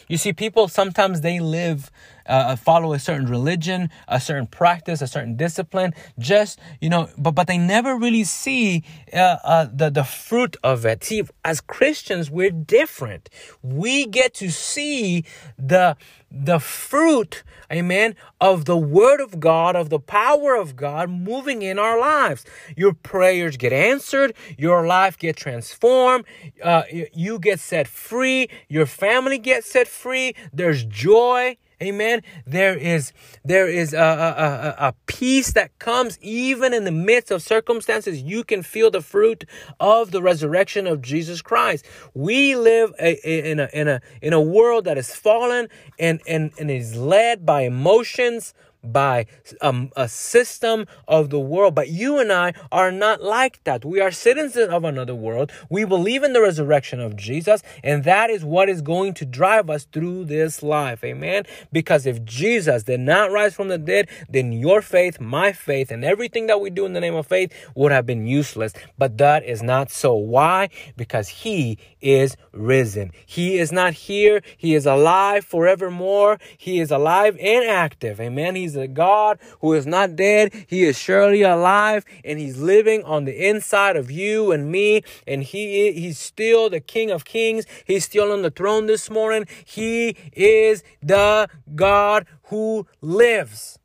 You 0.08 0.18
see, 0.18 0.34
people 0.34 0.68
sometimes 0.68 1.22
they 1.22 1.40
live, 1.40 1.92
uh, 2.30 2.32
uh, 2.32 2.56
follow 2.56 2.94
a 2.94 3.00
certain 3.00 3.26
religion, 3.28 3.90
a 4.08 4.20
certain 4.22 4.48
practice, 4.48 5.02
a 5.02 5.08
certain 5.08 5.36
discipline, 5.36 5.94
just 6.20 6.60
you 6.80 6.90
know, 6.90 7.10
but 7.18 7.32
but 7.32 7.48
they 7.48 7.58
never 7.58 7.96
really 7.98 8.24
see 8.24 8.84
uh, 9.14 9.38
uh, 9.44 9.68
the 9.74 9.90
the 9.90 10.04
fruit 10.04 10.56
of 10.64 10.86
it. 10.86 11.04
See, 11.04 11.24
as 11.44 11.60
Christians, 11.60 12.30
we're 12.32 12.52
different. 12.52 13.30
We 13.62 14.06
get 14.06 14.34
to 14.36 14.50
see 14.52 15.26
the 15.58 15.98
the 16.32 16.60
fruit, 16.60 17.44
amen, 17.72 18.16
of 18.40 18.66
the 18.66 18.78
word 18.78 19.20
of 19.20 19.40
God, 19.40 19.76
of 19.76 19.90
the 19.90 20.00
power 20.00 20.56
of 20.56 20.76
God 20.76 21.10
moving 21.10 21.62
in 21.64 21.80
our 21.80 22.00
lives. 22.00 22.46
Your 22.78 22.94
prayers 22.94 23.58
get 23.58 23.74
answered, 23.74 24.36
your 24.58 24.86
life 24.86 25.18
get 25.18 25.36
transformed, 25.36 26.26
uh, 26.64 26.84
you 27.14 27.40
get 27.40 27.60
set 27.60 27.88
free, 27.88 28.48
your 28.68 28.86
family 28.86 29.40
gets 29.40 29.72
set 29.72 29.88
free, 29.88 30.36
there's 30.54 30.84
joy. 30.84 31.58
Amen. 31.82 32.24
There 32.46 32.76
is 32.76 33.14
there 33.46 33.68
is 33.68 33.94
a, 33.94 33.98
a, 33.98 34.02
a, 34.02 34.88
a, 34.90 34.94
peace 35.06 35.54
that 35.54 35.78
comes 35.80 36.20
even 36.22 36.74
in 36.74 36.84
the 36.84 36.92
midst 36.92 37.32
of 37.32 37.42
circumstances. 37.42 38.22
You 38.22 38.44
can 38.44 38.64
feel 38.64 38.92
the 38.92 39.02
fruit 39.02 39.46
of 39.80 40.12
the 40.12 40.22
resurrection 40.22 40.88
of 40.88 41.02
Jesus 41.02 41.42
Christ. 41.42 41.86
We 42.14 42.58
live 42.58 42.94
a, 43.00 43.14
in 43.50 43.62
a 43.62 43.70
in 43.72 43.88
a 43.88 44.02
in 44.22 44.34
a 44.34 44.42
world 44.42 44.84
that 44.86 44.98
is 44.98 45.16
fallen 45.16 45.70
and 45.98 46.22
and 46.28 46.52
and 46.60 46.70
is 46.70 46.98
led 46.98 47.46
by 47.46 47.62
emotions 47.62 48.54
by 48.84 49.26
um, 49.62 49.92
a 49.96 50.08
system 50.08 50.86
of 51.08 51.30
the 51.30 51.40
world. 51.40 51.76
But 51.76 51.90
you 51.90 52.20
and 52.20 52.32
I 52.32 52.54
are 52.72 52.92
not 52.92 53.22
like 53.22 53.64
that. 53.64 53.86
We 53.86 54.00
are 54.02 54.12
citizens 54.12 54.70
of 54.70 54.84
another 54.84 55.16
world. 55.16 55.52
We 55.70 55.86
believe 55.86 56.24
in 56.24 56.34
the 56.34 56.42
resurrection 56.42 57.00
of 57.00 57.16
Jesus, 57.16 57.62
and 57.84 58.04
that 58.04 58.30
is 58.30 58.44
what 58.44 58.70
is 58.70 58.82
going 58.82 59.14
to 59.16 59.26
drive 59.26 59.70
us 59.70 59.86
through 59.86 60.26
this 60.26 60.64
life. 60.64 61.04
Amen. 61.04 61.44
Because 61.72 62.06
if 62.06 62.24
Jesus 62.24 62.84
did 62.84 63.00
not 63.00 63.32
rise 63.32 63.54
from 63.54 63.68
the 63.68 63.78
dead, 63.78 64.10
then 64.30 64.52
your 64.52 64.82
faith, 64.82 65.20
my 65.20 65.52
faith, 65.52 65.92
and 65.92 66.04
everything 66.04 66.48
that 66.48 66.62
we 66.62 66.70
do 66.70 66.86
in 66.86 66.94
the 66.94 67.02
name 67.02 67.16
of 67.16 67.28
faith 67.28 67.54
would 67.76 67.92
have 67.92 68.06
been 68.06 68.26
useless. 68.26 68.74
But 68.98 69.18
that 69.18 69.44
is 69.44 69.62
not 69.62 69.92
so. 69.92 70.16
Why? 70.16 70.70
Because 70.96 71.28
he 71.30 71.78
is 72.02 72.38
risen. 72.52 73.12
He 73.26 73.58
is 73.58 73.72
not 73.72 73.94
here. 73.94 74.42
He 74.58 74.76
is 74.76 74.86
alive 74.86 75.46
forevermore. 75.46 76.40
He 76.58 76.80
is 76.80 76.92
alive 76.92 77.38
and 77.40 77.66
active. 77.66 78.20
Amen. 78.20 78.56
He's 78.56 78.69
a 78.76 78.88
God 78.88 79.40
who 79.62 79.74
is 79.74 79.86
not 79.86 80.16
dead. 80.16 80.54
He 80.68 80.84
is 80.84 80.98
surely 80.98 81.42
alive 81.42 82.06
and 82.24 82.40
he's 82.40 82.58
living 82.58 83.04
on 83.04 83.26
the 83.26 83.48
inside 83.48 83.96
of 83.96 84.10
you 84.12 84.52
and 84.52 84.72
me. 84.72 85.04
And 85.28 85.44
he 85.44 85.92
he's 85.94 86.20
still 86.20 86.70
the 86.70 86.80
King 86.80 87.12
of 87.12 87.26
Kings. 87.26 87.66
He's 87.86 88.06
still 88.06 88.32
on 88.32 88.42
the 88.42 88.52
throne 88.52 88.86
this 88.86 89.10
morning. 89.10 89.46
He 89.66 90.16
is 90.34 90.84
the 91.02 91.50
God 91.76 92.26
who 92.44 92.88
lives 93.02 93.80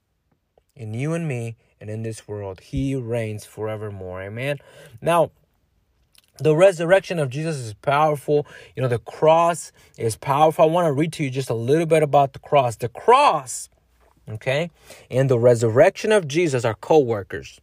in 0.75 0.95
you 0.95 1.13
and 1.13 1.29
me 1.29 1.57
and 1.81 1.91
in 1.91 2.03
this 2.03 2.27
world. 2.27 2.61
He 2.61 2.95
reigns 2.95 3.45
forevermore. 3.45 4.23
Amen. 4.23 4.59
Now, 5.01 5.31
the 6.39 6.57
resurrection 6.57 7.19
of 7.19 7.31
Jesus 7.31 7.57
is 7.57 7.75
powerful. 7.75 8.47
You 8.75 8.83
know, 8.83 8.89
the 8.89 8.99
cross 8.99 9.71
is 9.97 10.17
powerful. 10.17 10.65
I 10.65 10.69
want 10.69 10.87
to 10.87 10.93
read 10.93 11.13
to 11.15 11.25
you 11.25 11.31
just 11.31 11.51
a 11.51 11.55
little 11.55 11.87
bit 11.87 12.03
about 12.03 12.33
the 12.33 12.41
cross. 12.41 12.77
The 12.77 12.89
cross, 12.89 13.69
okay, 14.29 14.71
and 15.11 15.29
the 15.29 15.39
resurrection 15.39 16.13
of 16.13 16.29
Jesus 16.29 16.65
are 16.65 16.75
co 16.75 16.99
workers. 16.99 17.61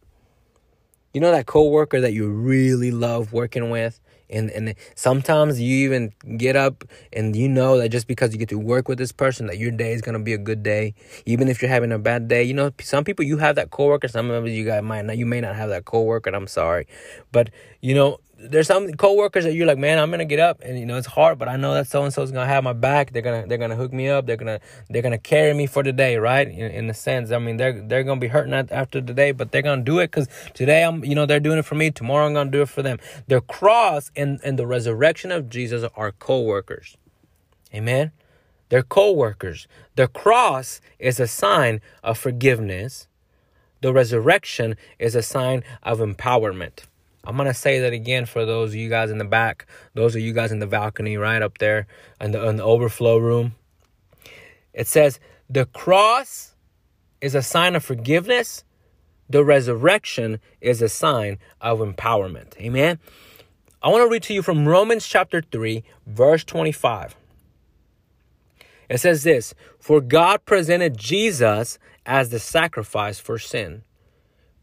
You 1.12 1.20
know 1.20 1.30
that 1.30 1.46
co 1.46 1.68
worker 1.68 2.00
that 2.00 2.12
you 2.12 2.28
really 2.28 2.90
love 2.90 3.32
working 3.32 3.70
with? 3.70 4.00
And, 4.30 4.50
and 4.50 4.74
sometimes 4.94 5.60
you 5.60 5.84
even 5.84 6.14
get 6.38 6.56
up 6.56 6.84
and 7.12 7.36
you 7.36 7.50
know 7.50 7.76
that 7.76 7.90
just 7.90 8.06
because 8.06 8.32
you 8.32 8.38
get 8.38 8.48
to 8.48 8.58
work 8.58 8.88
with 8.88 8.96
this 8.96 9.12
person 9.12 9.46
that 9.48 9.58
your 9.58 9.70
day 9.70 9.92
is 9.92 10.00
going 10.00 10.14
to 10.14 10.24
be 10.24 10.32
a 10.32 10.38
good 10.38 10.62
day 10.62 10.94
even 11.26 11.48
if 11.48 11.60
you're 11.60 11.68
having 11.68 11.92
a 11.92 11.98
bad 11.98 12.28
day 12.28 12.42
you 12.42 12.54
know 12.54 12.70
some 12.80 13.04
people 13.04 13.26
you 13.26 13.36
have 13.36 13.56
that 13.56 13.68
coworker 13.68 14.08
some 14.08 14.30
of 14.30 14.48
you 14.48 14.64
guys 14.64 14.82
might 14.82 15.04
not 15.04 15.18
you 15.18 15.26
may 15.26 15.42
not 15.42 15.54
have 15.54 15.68
that 15.68 15.84
coworker 15.84 16.30
and 16.30 16.36
I'm 16.36 16.46
sorry 16.46 16.86
but 17.30 17.50
you 17.82 17.94
know 17.94 18.20
there's 18.42 18.66
some 18.66 18.92
coworkers 18.92 19.44
that 19.44 19.54
you're 19.54 19.66
like, 19.66 19.78
man, 19.78 19.98
I'm 19.98 20.10
gonna 20.10 20.24
get 20.24 20.40
up, 20.40 20.60
and 20.62 20.78
you 20.78 20.86
know 20.86 20.96
it's 20.96 21.06
hard, 21.06 21.38
but 21.38 21.48
I 21.48 21.56
know 21.56 21.74
that 21.74 21.86
so 21.86 22.02
and 22.04 22.12
so 22.12 22.22
is 22.22 22.32
gonna 22.32 22.46
have 22.46 22.64
my 22.64 22.72
back. 22.72 23.12
They're 23.12 23.22
gonna 23.22 23.46
they're 23.46 23.58
gonna 23.58 23.76
hook 23.76 23.92
me 23.92 24.08
up. 24.08 24.26
They're 24.26 24.36
gonna 24.36 24.60
they're 24.90 25.02
gonna 25.02 25.18
carry 25.18 25.54
me 25.54 25.66
for 25.66 25.82
the 25.82 25.92
day, 25.92 26.16
right? 26.16 26.48
In, 26.48 26.70
in 26.70 26.86
the 26.88 26.94
sense, 26.94 27.30
I 27.30 27.38
mean, 27.38 27.56
they're 27.56 27.80
they're 27.80 28.02
gonna 28.02 28.20
be 28.20 28.28
hurting 28.28 28.52
after 28.52 29.00
the 29.00 29.14
day, 29.14 29.32
but 29.32 29.52
they're 29.52 29.62
gonna 29.62 29.82
do 29.82 29.98
it 29.98 30.10
because 30.10 30.28
today 30.54 30.84
I'm, 30.84 31.04
you 31.04 31.14
know, 31.14 31.26
they're 31.26 31.40
doing 31.40 31.58
it 31.58 31.64
for 31.64 31.74
me. 31.74 31.90
Tomorrow 31.90 32.26
I'm 32.26 32.34
gonna 32.34 32.50
do 32.50 32.62
it 32.62 32.68
for 32.68 32.82
them. 32.82 32.98
The 33.28 33.40
cross 33.40 34.10
and 34.16 34.40
and 34.44 34.58
the 34.58 34.66
resurrection 34.66 35.30
of 35.32 35.48
Jesus 35.48 35.88
are 35.94 36.12
coworkers. 36.12 36.96
Amen. 37.74 38.12
They're 38.68 38.82
co-workers. 38.82 39.68
The 39.96 40.08
cross 40.08 40.80
is 40.98 41.20
a 41.20 41.26
sign 41.26 41.82
of 42.02 42.16
forgiveness. 42.16 43.06
The 43.82 43.92
resurrection 43.92 44.76
is 44.98 45.14
a 45.14 45.22
sign 45.22 45.62
of 45.82 45.98
empowerment. 45.98 46.84
I'm 47.24 47.36
gonna 47.36 47.54
say 47.54 47.80
that 47.80 47.92
again 47.92 48.26
for 48.26 48.44
those 48.44 48.70
of 48.70 48.76
you 48.76 48.88
guys 48.88 49.10
in 49.10 49.18
the 49.18 49.24
back, 49.24 49.66
those 49.94 50.14
of 50.14 50.22
you 50.22 50.32
guys 50.32 50.52
in 50.52 50.58
the 50.58 50.66
balcony 50.66 51.16
right 51.16 51.40
up 51.40 51.58
there 51.58 51.86
in 52.20 52.32
the, 52.32 52.48
in 52.48 52.56
the 52.56 52.64
overflow 52.64 53.18
room. 53.18 53.54
It 54.72 54.86
says, 54.86 55.20
The 55.48 55.66
cross 55.66 56.54
is 57.20 57.34
a 57.34 57.42
sign 57.42 57.76
of 57.76 57.84
forgiveness, 57.84 58.64
the 59.28 59.44
resurrection 59.44 60.40
is 60.60 60.82
a 60.82 60.88
sign 60.88 61.38
of 61.60 61.78
empowerment. 61.78 62.56
Amen. 62.58 62.98
I 63.82 63.88
want 63.88 64.02
to 64.02 64.08
read 64.08 64.22
to 64.24 64.34
you 64.34 64.42
from 64.42 64.68
Romans 64.68 65.06
chapter 65.06 65.42
3, 65.42 65.82
verse 66.06 66.44
25. 66.44 67.16
It 68.88 68.98
says 68.98 69.22
this 69.22 69.54
For 69.78 70.00
God 70.00 70.44
presented 70.44 70.98
Jesus 70.98 71.78
as 72.04 72.30
the 72.30 72.38
sacrifice 72.38 73.18
for 73.18 73.38
sin. 73.38 73.82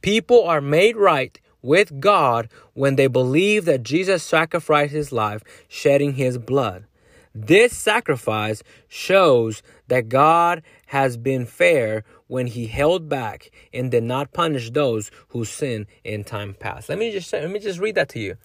People 0.02 0.46
are 0.46 0.62
made 0.62 0.96
right 0.96 1.40
with 1.62 2.00
God 2.00 2.50
when 2.74 2.96
they 2.96 3.08
believe 3.08 3.66
that 3.66 3.84
Jesus 3.84 4.24
sacrificed 4.24 4.94
his 4.94 5.12
life, 5.12 5.44
shedding 5.68 6.14
his 6.14 6.38
blood. 6.38 6.86
This 7.34 7.78
sacrifice 7.78 8.64
shows 8.88 9.62
that 9.88 10.10
God 10.10 10.64
has 10.88 11.16
been 11.16 11.46
fair 11.46 12.04
when 12.28 12.48
he 12.48 12.68
held 12.68 13.08
back 13.08 13.52
and 13.74 13.92
did 13.92 14.04
not 14.04 14.34
punish 14.34 14.72
those 14.72 15.12
who 15.30 15.46
sin 15.46 15.88
in 16.04 16.24
time 16.24 16.56
past. 16.60 16.90
Let 16.90 16.98
me 16.98 17.12
just 17.12 17.32
let 17.32 17.50
me 17.50 17.60
just 17.60 17.80
read 17.80 17.96
that 17.96 18.10
to 18.10 18.20
you. 18.20 18.36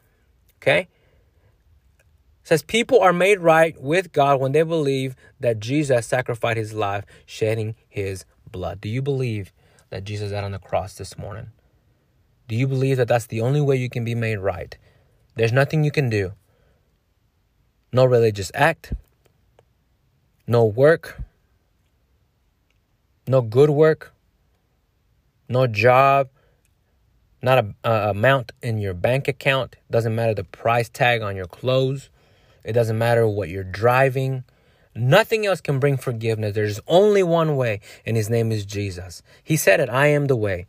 Okay? 0.59 0.81
It 0.81 2.49
says 2.49 2.63
people 2.63 3.01
are 3.01 3.13
made 3.13 3.41
right 3.41 3.81
with 3.81 4.13
God 4.13 4.39
when 4.39 4.53
they 4.53 4.63
believe 4.63 5.17
that 5.41 5.61
Jesus 5.61 6.07
sacrificed 6.07 6.59
his 6.59 6.75
life, 6.75 7.05
shedding 7.25 7.75
his 7.89 8.27
blood. 8.51 8.83
Do 8.83 8.91
you 8.91 9.01
believe 9.01 9.51
that 9.89 10.05
Jesus 10.05 10.31
died 10.31 10.45
on 10.45 10.53
the 10.53 10.59
cross 10.59 10.95
this 10.95 11.17
morning? 11.17 11.53
Do 12.49 12.57
you 12.57 12.67
believe 12.67 12.99
that 12.99 13.09
that's 13.09 13.27
the 13.27 13.41
only 13.41 13.61
way 13.61 13.77
you 13.77 13.89
can 13.89 14.05
be 14.05 14.15
made 14.15 14.39
right? 14.39 14.77
There's 15.37 15.53
nothing 15.53 15.85
you 15.85 15.91
can 15.91 16.11
do. 16.11 16.33
No 17.93 18.05
religious 18.05 18.51
act, 18.55 18.93
no 20.47 20.65
work, 20.65 21.23
no 23.27 23.41
good 23.41 23.71
work, 23.71 24.13
no 25.49 25.67
job, 25.67 26.29
not 27.41 27.59
a, 27.59 27.75
a, 27.85 28.11
amount 28.11 28.53
in 28.63 28.79
your 28.79 28.95
bank 28.95 29.29
account. 29.29 29.77
Doesn't 29.91 30.15
matter 30.15 30.35
the 30.35 30.45
price 30.45 30.89
tag 30.89 31.23
on 31.23 31.37
your 31.37 31.47
clothes. 31.47 32.11
It 32.65 32.73
doesn't 32.73 32.99
matter 32.99 33.29
what 33.29 33.49
you're 33.49 33.63
driving. 33.63 34.45
Nothing 34.97 35.45
else 35.47 35.61
can 35.61 35.79
bring 35.79 35.97
forgiveness. 35.97 36.55
There's 36.55 36.81
only 36.87 37.23
one 37.23 37.57
way, 37.57 37.81
and 38.07 38.17
his 38.17 38.31
name 38.31 38.51
is 38.51 38.65
Jesus. 38.65 39.23
He 39.43 39.57
said 39.57 39.81
it 39.81 39.91
I 39.91 40.09
am 40.09 40.27
the 40.27 40.37
way. 40.37 40.67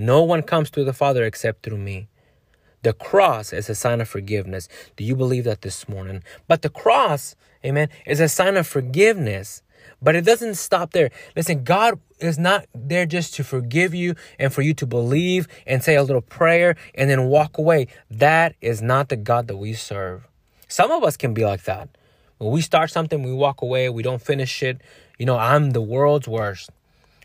No 0.00 0.22
one 0.22 0.42
comes 0.42 0.70
to 0.70 0.84
the 0.84 0.92
Father 0.92 1.24
except 1.24 1.64
through 1.64 1.78
me. 1.78 2.06
The 2.82 2.92
cross 2.92 3.52
is 3.52 3.68
a 3.68 3.74
sign 3.74 4.00
of 4.00 4.08
forgiveness. 4.08 4.68
Do 4.96 5.02
you 5.02 5.16
believe 5.16 5.42
that 5.42 5.62
this 5.62 5.88
morning? 5.88 6.22
But 6.46 6.62
the 6.62 6.68
cross, 6.68 7.34
amen, 7.64 7.88
is 8.06 8.20
a 8.20 8.28
sign 8.28 8.56
of 8.56 8.68
forgiveness. 8.68 9.64
But 10.00 10.14
it 10.14 10.24
doesn't 10.24 10.54
stop 10.54 10.92
there. 10.92 11.10
Listen, 11.34 11.64
God 11.64 11.98
is 12.20 12.38
not 12.38 12.66
there 12.72 13.06
just 13.06 13.34
to 13.34 13.42
forgive 13.42 13.92
you 13.92 14.14
and 14.38 14.52
for 14.52 14.62
you 14.62 14.72
to 14.74 14.86
believe 14.86 15.48
and 15.66 15.82
say 15.82 15.96
a 15.96 16.04
little 16.04 16.22
prayer 16.22 16.76
and 16.94 17.10
then 17.10 17.24
walk 17.24 17.58
away. 17.58 17.88
That 18.08 18.54
is 18.60 18.80
not 18.80 19.08
the 19.08 19.16
God 19.16 19.48
that 19.48 19.56
we 19.56 19.72
serve. 19.72 20.28
Some 20.68 20.92
of 20.92 21.02
us 21.02 21.16
can 21.16 21.34
be 21.34 21.44
like 21.44 21.64
that. 21.64 21.88
When 22.38 22.52
we 22.52 22.60
start 22.60 22.92
something, 22.92 23.24
we 23.24 23.32
walk 23.32 23.62
away, 23.62 23.88
we 23.88 24.04
don't 24.04 24.22
finish 24.22 24.62
it. 24.62 24.80
You 25.18 25.26
know, 25.26 25.38
I'm 25.38 25.72
the 25.72 25.82
world's 25.82 26.28
worst. 26.28 26.70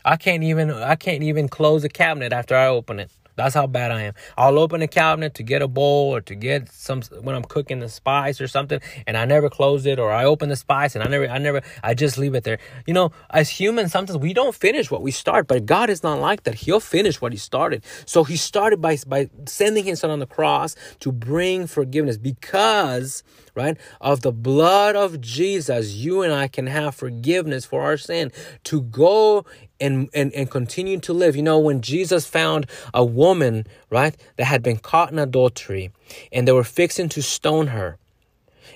I 0.04 0.16
can't 0.16 0.42
even 0.42 0.70
I 0.70 0.96
can't 0.96 1.22
even 1.22 1.48
close 1.48 1.84
a 1.84 1.88
cabinet 1.88 2.32
after 2.32 2.54
I 2.54 2.66
open 2.66 3.00
it. 3.00 3.10
That's 3.36 3.54
how 3.54 3.66
bad 3.66 3.90
I 3.90 4.02
am. 4.02 4.14
I'll 4.36 4.58
open 4.58 4.80
a 4.82 4.86
cabinet 4.86 5.34
to 5.34 5.42
get 5.42 5.60
a 5.60 5.68
bowl 5.68 6.14
or 6.14 6.20
to 6.20 6.34
get 6.34 6.70
some 6.70 7.02
when 7.20 7.34
I'm 7.34 7.42
cooking 7.42 7.80
the 7.80 7.88
spice 7.88 8.40
or 8.40 8.46
something, 8.46 8.80
and 9.06 9.16
I 9.16 9.24
never 9.24 9.50
close 9.50 9.86
it, 9.86 9.98
or 9.98 10.12
I 10.12 10.24
open 10.24 10.48
the 10.48 10.56
spice 10.56 10.94
and 10.94 11.02
I 11.02 11.08
never, 11.08 11.28
I 11.28 11.38
never, 11.38 11.62
I 11.82 11.94
just 11.94 12.16
leave 12.16 12.34
it 12.34 12.44
there. 12.44 12.58
You 12.86 12.94
know, 12.94 13.10
as 13.30 13.50
humans, 13.50 13.92
sometimes 13.92 14.18
we 14.18 14.34
don't 14.34 14.54
finish 14.54 14.90
what 14.90 15.02
we 15.02 15.10
start, 15.10 15.48
but 15.48 15.66
God 15.66 15.90
is 15.90 16.02
not 16.02 16.20
like 16.20 16.44
that. 16.44 16.54
He'll 16.54 16.80
finish 16.80 17.20
what 17.20 17.32
He 17.32 17.38
started. 17.38 17.84
So 18.06 18.22
He 18.22 18.36
started 18.36 18.80
by 18.80 18.98
by 19.06 19.28
sending 19.46 19.84
His 19.84 20.00
Son 20.00 20.10
on 20.10 20.20
the 20.20 20.26
cross 20.26 20.76
to 21.00 21.10
bring 21.10 21.66
forgiveness 21.66 22.18
because 22.18 23.24
right? 23.54 23.76
Of 24.00 24.20
the 24.20 24.32
blood 24.32 24.96
of 24.96 25.20
Jesus, 25.20 25.92
you 25.92 26.22
and 26.22 26.32
I 26.32 26.48
can 26.48 26.66
have 26.66 26.94
forgiveness 26.94 27.64
for 27.64 27.82
our 27.82 27.96
sin 27.96 28.32
to 28.64 28.82
go 28.82 29.44
and, 29.80 30.08
and, 30.14 30.32
and 30.32 30.50
continue 30.50 30.98
to 31.00 31.12
live. 31.12 31.36
You 31.36 31.42
know, 31.42 31.58
when 31.58 31.80
Jesus 31.80 32.26
found 32.26 32.66
a 32.92 33.04
woman, 33.04 33.66
right, 33.90 34.16
that 34.36 34.46
had 34.46 34.62
been 34.62 34.78
caught 34.78 35.12
in 35.12 35.18
adultery 35.18 35.92
and 36.32 36.46
they 36.46 36.52
were 36.52 36.64
fixing 36.64 37.08
to 37.10 37.22
stone 37.22 37.68
her. 37.68 37.98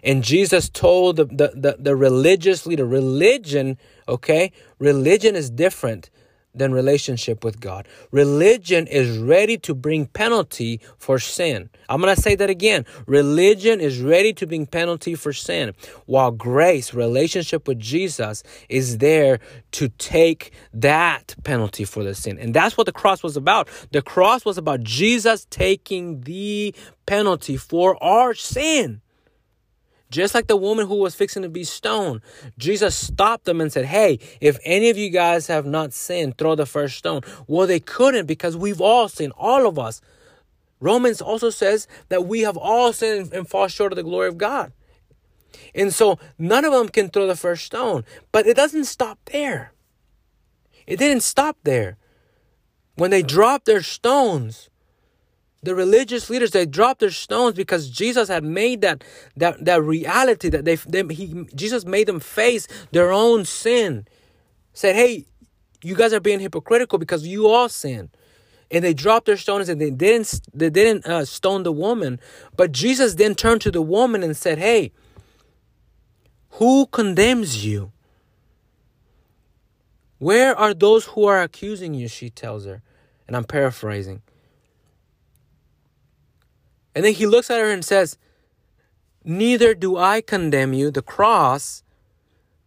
And 0.03 0.23
Jesus 0.23 0.69
told 0.69 1.17
the, 1.17 1.25
the, 1.25 1.53
the, 1.55 1.77
the 1.79 1.97
religious 1.97 2.67
leader, 2.67 2.87
religion, 2.87 3.79
okay, 4.07 4.53
religion 4.79 5.35
is 5.35 5.51
different 5.51 6.11
than 6.59 6.73
relationship 6.73 7.45
with 7.45 7.61
God. 7.61 7.89
Religion 8.11 8.87
is 8.87 9.19
ready 9.19 9.57
to 9.59 9.75
bring 9.75 10.07
penalty 10.07 10.81
for 10.99 11.19
sin. 11.19 11.71
I'm 11.89 12.01
going 12.01 12.15
to 12.15 12.21
say 12.21 12.35
that 12.35 12.51
again. 12.51 12.85
Religion 13.07 13.81
is 13.81 14.01
ready 14.01 14.33
to 14.35 14.47
bring 14.47 14.67
penalty 14.67 15.15
for 15.15 15.33
sin, 15.33 15.75
while 16.07 16.31
grace, 16.31 16.93
relationship 16.93 17.67
with 17.67 17.79
Jesus, 17.79 18.43
is 18.69 18.99
there 18.99 19.39
to 19.73 19.89
take 19.91 20.53
that 20.75 21.35
penalty 21.45 21.85
for 21.85 22.05
the 22.05 22.15
sin. 22.15 22.39
And 22.39 22.53
that's 22.53 22.77
what 22.77 22.87
the 22.87 22.93
cross 22.93 23.23
was 23.23 23.37
about. 23.37 23.69
The 23.93 24.03
cross 24.03 24.45
was 24.45 24.59
about 24.59 24.83
Jesus 24.83 25.47
taking 25.51 26.23
the 26.23 26.75
penalty 27.07 27.57
for 27.57 28.03
our 28.03 28.35
sin. 28.35 29.01
Just 30.11 30.35
like 30.35 30.47
the 30.47 30.57
woman 30.57 30.87
who 30.87 30.97
was 30.97 31.15
fixing 31.15 31.43
to 31.43 31.49
be 31.49 31.65
stoned, 31.65 32.23
Jesus 32.57 32.97
stopped 32.97 33.45
them 33.45 33.61
and 33.61 33.71
said, 33.71 33.85
Hey, 33.85 34.19
if 34.41 34.59
any 34.65 34.89
of 34.89 34.97
you 34.97 35.11
guys 35.11 35.49
have 35.49 35.67
not 35.67 35.93
sinned, 35.93 36.39
throw 36.39 36.55
the 36.55 36.67
first 36.67 36.97
stone. 36.97 37.23
Well, 37.47 37.67
they 37.67 37.81
couldn't 37.81 38.27
because 38.27 38.57
we've 38.57 38.81
all 38.81 39.09
sinned, 39.09 39.33
all 39.37 39.67
of 39.67 39.79
us. 39.79 40.01
Romans 40.81 41.21
also 41.21 41.51
says 41.51 41.89
that 42.09 42.27
we 42.27 42.41
have 42.41 42.57
all 42.57 42.93
sinned 42.93 43.33
and 43.33 43.49
fall 43.49 43.69
short 43.69 43.93
of 43.93 43.97
the 43.97 44.03
glory 44.03 44.29
of 44.29 44.39
God. 44.39 44.73
And 45.75 45.93
so 45.93 46.19
none 46.39 46.65
of 46.65 46.73
them 46.73 46.89
can 46.89 47.11
throw 47.11 47.27
the 47.27 47.37
first 47.37 47.65
stone. 47.65 48.05
But 48.33 48.47
it 48.47 48.57
doesn't 48.57 48.85
stop 48.85 49.19
there. 49.27 49.73
It 50.87 50.99
didn't 50.99 51.23
stop 51.23 51.57
there. 51.65 51.99
When 52.95 53.11
they 53.11 53.23
dropped 53.23 53.67
their 53.67 53.83
stones, 53.83 54.71
the 55.63 55.75
religious 55.75 56.31
leaders 56.31 56.53
they 56.53 56.67
dropped 56.67 57.01
their 57.01 57.11
stones 57.11 57.55
because 57.55 57.91
Jesus 57.91 58.29
had 58.29 58.45
made 58.45 58.81
that 58.83 59.03
that 59.37 59.65
that 59.65 59.83
reality 59.83 60.49
that 60.49 60.65
they, 60.65 60.77
they 60.77 61.03
he 61.15 61.47
Jesus 61.55 61.85
made 61.85 62.07
them 62.07 62.21
face 62.21 62.69
their 62.93 63.13
own 63.13 63.45
sin. 63.45 64.07
Said, 64.73 64.95
"Hey, 64.95 65.25
you 65.83 65.95
guys 65.95 66.13
are 66.13 66.21
being 66.21 66.41
hypocritical 66.41 66.99
because 66.99 67.27
you 67.27 67.49
all 67.49 67.69
sin." 67.69 68.11
And 68.71 68.85
they 68.85 68.93
dropped 68.93 69.27
their 69.27 69.39
stones 69.39 69.69
and 69.69 69.81
they 69.81 69.91
didn't 69.91 70.41
they 70.55 70.71
didn't 70.71 71.07
uh, 71.07 71.25
stone 71.25 71.63
the 71.65 71.73
woman, 71.73 72.21
but 72.57 72.71
Jesus 72.71 73.15
then 73.15 73.35
turned 73.35 73.63
to 73.63 73.71
the 73.71 73.83
woman 73.83 74.23
and 74.23 74.37
said, 74.37 74.59
"Hey, 74.59 74.93
who 76.51 76.87
condemns 76.87 77.65
you?" 77.65 77.93
Where 80.19 80.57
are 80.57 80.75
those 80.75 81.07
who 81.07 81.27
are 81.27 81.41
accusing 81.43 81.95
you? 81.95 82.09
She 82.09 82.29
tells 82.29 82.65
her. 82.67 82.83
And 83.27 83.37
I'm 83.37 83.45
paraphrasing. 83.45 84.23
And 86.95 87.05
then 87.05 87.15
he 87.15 87.27
looks 87.27 87.51
at 87.51 87.61
her 87.61 87.71
and 87.71 87.85
says, 87.85 88.17
Neither 89.25 89.75
do 89.75 89.97
I 89.97 90.21
condemn 90.21 90.73
you. 90.73 90.91
The 90.91 91.03
cross, 91.03 91.83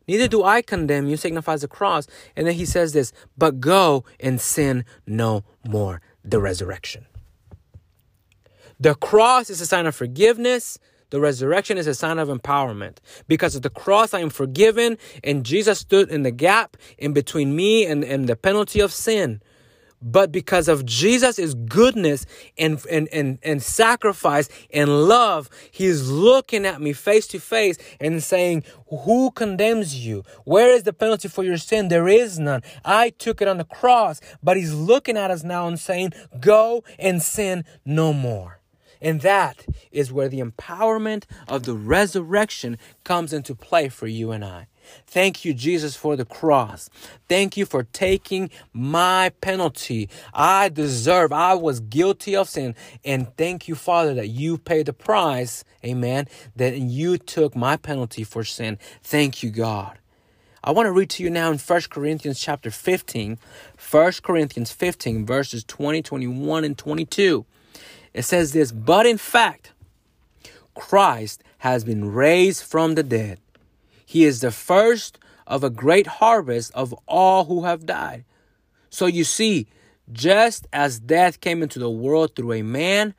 neither 0.07 0.27
do 0.27 0.43
I 0.43 0.61
condemn 0.61 1.07
you, 1.07 1.17
signifies 1.17 1.61
the 1.61 1.67
cross. 1.67 2.07
And 2.35 2.45
then 2.45 2.53
he 2.53 2.65
says 2.65 2.93
this, 2.93 3.11
but 3.37 3.59
go 3.59 4.05
and 4.19 4.39
sin 4.39 4.85
no 5.07 5.43
more. 5.65 6.01
The 6.23 6.39
resurrection. 6.39 7.07
The 8.79 8.93
cross 8.93 9.49
is 9.49 9.59
a 9.59 9.65
sign 9.65 9.87
of 9.87 9.95
forgiveness. 9.95 10.77
The 11.09 11.19
resurrection 11.19 11.77
is 11.77 11.87
a 11.87 11.95
sign 11.95 12.19
of 12.19 12.29
empowerment. 12.29 12.97
Because 13.27 13.55
of 13.55 13.63
the 13.63 13.69
cross, 13.69 14.13
I 14.13 14.19
am 14.19 14.29
forgiven, 14.29 14.97
and 15.23 15.43
Jesus 15.43 15.79
stood 15.79 16.09
in 16.09 16.23
the 16.23 16.31
gap 16.31 16.77
in 16.97 17.11
between 17.11 17.55
me 17.55 17.85
and, 17.85 18.03
and 18.03 18.29
the 18.29 18.35
penalty 18.35 18.79
of 18.79 18.93
sin 18.93 19.41
but 20.01 20.31
because 20.31 20.67
of 20.67 20.85
Jesus' 20.85 21.53
goodness 21.53 22.25
and, 22.57 22.83
and, 22.89 23.07
and, 23.09 23.39
and 23.43 23.61
sacrifice 23.61 24.49
and 24.73 25.07
love, 25.07 25.49
he's 25.71 26.09
looking 26.09 26.65
at 26.65 26.81
me 26.81 26.93
face 26.93 27.27
to 27.27 27.39
face 27.39 27.77
and 27.99 28.23
saying, 28.23 28.63
Who 28.89 29.31
condemns 29.31 30.05
you? 30.05 30.23
Where 30.43 30.73
is 30.73 30.83
the 30.83 30.93
penalty 30.93 31.27
for 31.27 31.43
your 31.43 31.57
sin? 31.57 31.89
There 31.89 32.07
is 32.07 32.39
none. 32.39 32.63
I 32.83 33.11
took 33.11 33.41
it 33.41 33.47
on 33.47 33.57
the 33.57 33.65
cross, 33.65 34.19
but 34.41 34.57
he's 34.57 34.73
looking 34.73 35.17
at 35.17 35.31
us 35.31 35.43
now 35.43 35.67
and 35.67 35.79
saying, 35.79 36.13
Go 36.39 36.83
and 36.97 37.21
sin 37.21 37.63
no 37.85 38.13
more. 38.13 38.59
And 39.01 39.21
that 39.21 39.65
is 39.91 40.13
where 40.13 40.29
the 40.29 40.39
empowerment 40.39 41.23
of 41.47 41.63
the 41.63 41.73
resurrection 41.73 42.77
comes 43.03 43.33
into 43.33 43.55
play 43.55 43.89
for 43.89 44.05
you 44.07 44.31
and 44.31 44.45
I. 44.45 44.67
Thank 45.07 45.45
you, 45.45 45.53
Jesus, 45.53 45.95
for 45.95 46.15
the 46.15 46.25
cross. 46.25 46.89
Thank 47.27 47.57
you 47.57 47.65
for 47.65 47.83
taking 47.83 48.49
my 48.73 49.31
penalty. 49.41 50.09
I 50.33 50.69
deserve, 50.69 51.31
I 51.31 51.53
was 51.53 51.79
guilty 51.79 52.35
of 52.35 52.49
sin. 52.49 52.75
And 53.03 53.35
thank 53.37 53.67
you, 53.67 53.75
Father, 53.75 54.13
that 54.15 54.27
you 54.27 54.57
paid 54.57 54.85
the 54.85 54.93
price. 54.93 55.63
Amen. 55.85 56.27
That 56.55 56.77
you 56.77 57.17
took 57.17 57.55
my 57.55 57.77
penalty 57.77 58.23
for 58.23 58.43
sin. 58.43 58.77
Thank 59.03 59.43
you, 59.43 59.49
God. 59.49 59.97
I 60.63 60.71
want 60.71 60.85
to 60.85 60.91
read 60.91 61.09
to 61.11 61.23
you 61.23 61.31
now 61.31 61.51
in 61.51 61.57
1 61.57 61.81
Corinthians 61.89 62.39
chapter 62.39 62.69
15. 62.69 63.39
1 63.91 64.11
Corinthians 64.21 64.71
15, 64.71 65.25
verses 65.25 65.63
20, 65.63 66.03
21, 66.03 66.63
and 66.63 66.77
22. 66.77 67.45
It 68.13 68.23
says 68.23 68.51
this, 68.51 68.71
but 68.71 69.07
in 69.07 69.17
fact, 69.17 69.71
Christ 70.75 71.43
has 71.59 71.83
been 71.83 72.11
raised 72.11 72.63
from 72.63 72.95
the 72.95 73.03
dead 73.03 73.39
he 74.11 74.25
is 74.25 74.41
the 74.41 74.51
first 74.51 75.17
of 75.47 75.63
a 75.63 75.69
great 75.69 76.05
harvest 76.05 76.69
of 76.73 76.93
all 77.07 77.45
who 77.45 77.63
have 77.63 77.85
died. 77.85 78.25
So 78.89 79.05
you 79.05 79.23
see, 79.23 79.67
just 80.11 80.67
as 80.73 80.99
death 80.99 81.39
came 81.39 81.63
into 81.63 81.79
the 81.79 81.89
world 81.89 82.35
through 82.35 82.51
a 82.51 82.61
man, 82.61 83.13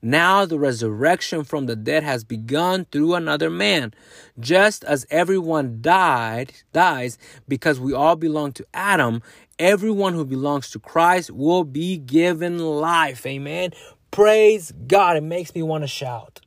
now 0.00 0.46
the 0.46 0.58
resurrection 0.58 1.44
from 1.44 1.66
the 1.66 1.76
dead 1.76 2.02
has 2.02 2.24
begun 2.24 2.86
through 2.90 3.12
another 3.12 3.50
man. 3.50 3.92
Just 4.40 4.84
as 4.84 5.04
everyone 5.10 5.82
died, 5.82 6.54
dies 6.72 7.18
because 7.46 7.78
we 7.78 7.92
all 7.92 8.16
belong 8.16 8.52
to 8.52 8.64
Adam, 8.72 9.20
everyone 9.58 10.14
who 10.14 10.24
belongs 10.24 10.70
to 10.70 10.78
Christ 10.78 11.30
will 11.30 11.64
be 11.64 11.98
given 11.98 12.58
life. 12.58 13.26
Amen. 13.26 13.72
Praise 14.10 14.72
God. 14.86 15.18
It 15.18 15.24
makes 15.24 15.54
me 15.54 15.62
want 15.62 15.84
to 15.84 15.88
shout. 15.88 16.40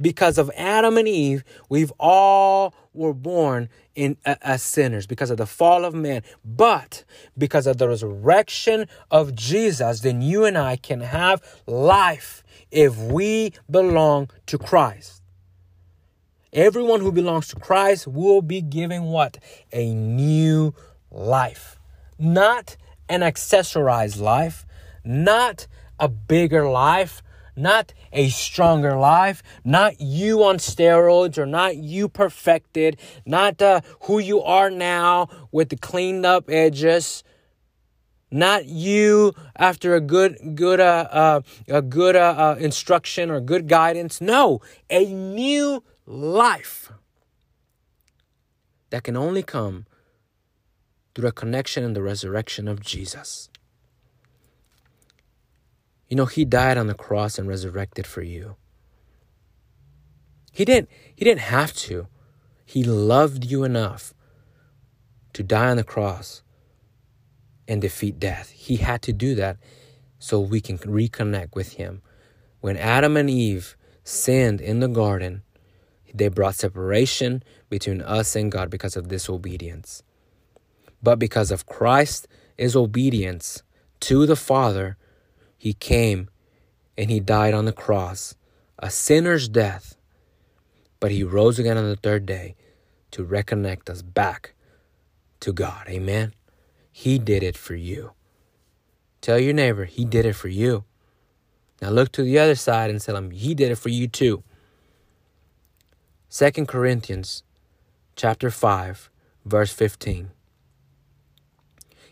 Because 0.00 0.38
of 0.38 0.50
Adam 0.56 0.98
and 0.98 1.06
Eve, 1.06 1.44
we've 1.68 1.92
all 2.00 2.74
were 2.94 3.12
born 3.12 3.68
in 3.94 4.16
uh, 4.24 4.36
as 4.42 4.62
sinners 4.62 5.06
because 5.06 5.30
of 5.30 5.36
the 5.36 5.46
fall 5.46 5.84
of 5.84 5.94
man. 5.94 6.22
But 6.44 7.04
because 7.36 7.66
of 7.66 7.78
the 7.78 7.88
resurrection 7.88 8.88
of 9.10 9.34
Jesus, 9.34 10.00
then 10.00 10.22
you 10.22 10.44
and 10.44 10.56
I 10.56 10.76
can 10.76 11.00
have 11.00 11.42
life 11.66 12.42
if 12.70 12.96
we 12.96 13.52
belong 13.70 14.30
to 14.46 14.58
Christ. 14.58 15.22
Everyone 16.52 17.00
who 17.00 17.10
belongs 17.10 17.48
to 17.48 17.56
Christ 17.56 18.06
will 18.06 18.40
be 18.40 18.60
given 18.60 19.04
what? 19.04 19.38
A 19.72 19.92
new 19.92 20.72
life. 21.10 21.80
Not 22.16 22.76
an 23.08 23.20
accessorized 23.20 24.20
life, 24.20 24.64
not 25.04 25.66
a 25.98 26.08
bigger 26.08 26.68
life, 26.68 27.23
not 27.56 27.92
a 28.12 28.28
stronger 28.28 28.96
life, 28.96 29.42
not 29.64 30.00
you 30.00 30.42
on 30.44 30.56
steroids 30.56 31.38
or 31.38 31.46
not 31.46 31.76
you 31.76 32.08
perfected, 32.08 32.98
not 33.24 33.60
uh, 33.62 33.80
who 34.02 34.18
you 34.18 34.42
are 34.42 34.70
now 34.70 35.28
with 35.52 35.68
the 35.68 35.76
cleaned 35.76 36.26
up 36.26 36.50
edges, 36.50 37.22
not 38.30 38.66
you 38.66 39.32
after 39.56 39.94
a 39.94 40.00
good 40.00 40.56
good 40.56 40.80
uh, 40.80 41.08
uh 41.10 41.40
a 41.68 41.82
good 41.82 42.16
uh, 42.16 42.34
uh, 42.36 42.56
instruction 42.58 43.30
or 43.30 43.40
good 43.40 43.68
guidance. 43.68 44.20
No, 44.20 44.60
a 44.90 45.06
new 45.12 45.84
life 46.06 46.92
that 48.90 49.04
can 49.04 49.16
only 49.16 49.42
come 49.42 49.86
through 51.14 51.28
a 51.28 51.32
connection 51.32 51.84
and 51.84 51.94
the 51.94 52.02
resurrection 52.02 52.66
of 52.66 52.80
Jesus. 52.80 53.48
You 56.08 56.16
know, 56.16 56.26
he 56.26 56.44
died 56.44 56.76
on 56.76 56.86
the 56.86 56.94
cross 56.94 57.38
and 57.38 57.48
resurrected 57.48 58.06
for 58.06 58.22
you. 58.22 58.56
He 60.52 60.64
didn't 60.64 60.88
he 61.14 61.24
didn't 61.24 61.40
have 61.40 61.72
to. 61.74 62.06
He 62.64 62.84
loved 62.84 63.44
you 63.44 63.64
enough 63.64 64.14
to 65.32 65.42
die 65.42 65.70
on 65.70 65.76
the 65.76 65.84
cross 65.84 66.42
and 67.66 67.80
defeat 67.80 68.18
death. 68.18 68.50
He 68.50 68.76
had 68.76 69.02
to 69.02 69.12
do 69.12 69.34
that 69.34 69.56
so 70.18 70.40
we 70.40 70.60
can 70.60 70.78
reconnect 70.78 71.54
with 71.54 71.74
him. 71.74 72.02
When 72.60 72.76
Adam 72.76 73.16
and 73.16 73.28
Eve 73.28 73.76
sinned 74.04 74.60
in 74.60 74.80
the 74.80 74.88
garden, 74.88 75.42
they 76.14 76.28
brought 76.28 76.54
separation 76.54 77.42
between 77.68 78.00
us 78.00 78.36
and 78.36 78.52
God 78.52 78.70
because 78.70 78.96
of 78.96 79.08
disobedience. 79.08 80.02
But 81.02 81.18
because 81.18 81.50
of 81.50 81.66
Christ 81.66 82.28
Christ's 82.56 82.76
obedience 82.76 83.62
to 84.00 84.26
the 84.26 84.36
Father, 84.36 84.96
he 85.64 85.72
came 85.72 86.28
and 86.98 87.08
he 87.10 87.20
died 87.20 87.54
on 87.54 87.64
the 87.64 87.72
cross, 87.72 88.34
a 88.78 88.90
sinner's 88.90 89.48
death, 89.48 89.96
but 91.00 91.10
he 91.10 91.24
rose 91.24 91.58
again 91.58 91.78
on 91.78 91.88
the 91.88 91.96
third 91.96 92.26
day 92.26 92.54
to 93.12 93.24
reconnect 93.24 93.88
us 93.88 94.02
back 94.02 94.52
to 95.40 95.54
God. 95.54 95.86
Amen. 95.88 96.34
He 96.92 97.18
did 97.18 97.42
it 97.42 97.56
for 97.56 97.74
you. 97.74 98.12
Tell 99.22 99.38
your 99.38 99.54
neighbor, 99.54 99.86
he 99.86 100.04
did 100.04 100.26
it 100.26 100.34
for 100.34 100.48
you. 100.48 100.84
Now 101.80 101.88
look 101.88 102.12
to 102.12 102.22
the 102.22 102.38
other 102.38 102.56
side 102.56 102.90
and 102.90 103.00
tell 103.00 103.16
him, 103.16 103.30
he 103.30 103.54
did 103.54 103.70
it 103.72 103.78
for 103.78 103.88
you 103.88 104.06
too. 104.06 104.44
Second 106.28 106.68
Corinthians 106.68 107.42
chapter 108.16 108.50
5, 108.50 109.08
verse 109.46 109.72
15. 109.72 110.30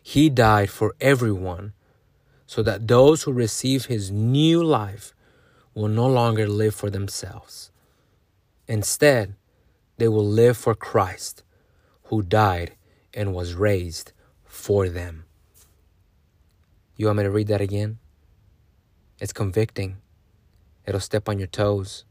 He 0.03 0.31
died 0.31 0.71
for 0.71 0.95
everyone 1.03 1.75
so 2.53 2.63
that 2.63 2.87
those 2.87 3.23
who 3.23 3.33
receive 3.33 3.87
his 3.87 4.11
new 4.11 4.63
life 4.63 5.15
will 5.73 5.89
no 5.89 6.07
longer 6.07 6.47
live 6.47 6.75
for 6.75 6.91
themselves. 6.91 7.71
Instead, 8.69 9.37
they 9.97 10.07
will 10.07 10.27
live 10.27 10.59
for 10.59 10.75
Christ, 10.75 11.45
who 12.09 12.21
died 12.21 12.73
and 13.15 13.33
was 13.33 13.55
raised 13.55 14.13
for 14.45 14.91
them. 14.91 15.25
You 16.95 17.07
want 17.07 17.17
me 17.17 17.25
to 17.25 17.31
read 17.31 17.47
that 17.47 17.63
again? 17.63 18.01
It's 19.19 19.33
convicting. 19.33 19.97
It'll 20.87 21.01
step 21.01 21.31
on 21.31 21.39
your 21.39 21.49
toes. 21.49 22.05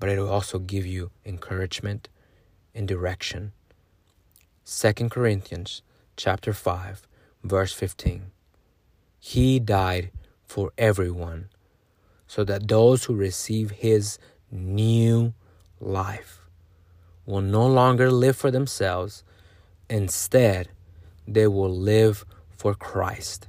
but 0.00 0.08
it 0.08 0.18
will 0.18 0.28
also 0.28 0.58
give 0.58 0.84
you 0.84 1.12
encouragement 1.24 2.08
and 2.74 2.88
direction. 2.88 3.52
2 4.66 5.08
Corinthians 5.08 5.82
chapter 6.16 6.52
5 6.52 7.06
verse 7.44 7.72
15. 7.72 8.33
He 9.26 9.58
died 9.58 10.10
for 10.44 10.70
everyone 10.76 11.48
so 12.26 12.44
that 12.44 12.68
those 12.68 13.04
who 13.04 13.14
receive 13.14 13.70
his 13.70 14.18
new 14.50 15.32
life 15.80 16.42
will 17.24 17.40
no 17.40 17.66
longer 17.66 18.10
live 18.10 18.36
for 18.36 18.50
themselves. 18.50 19.24
Instead, 19.88 20.68
they 21.26 21.46
will 21.46 21.74
live 21.74 22.26
for 22.50 22.74
Christ, 22.74 23.48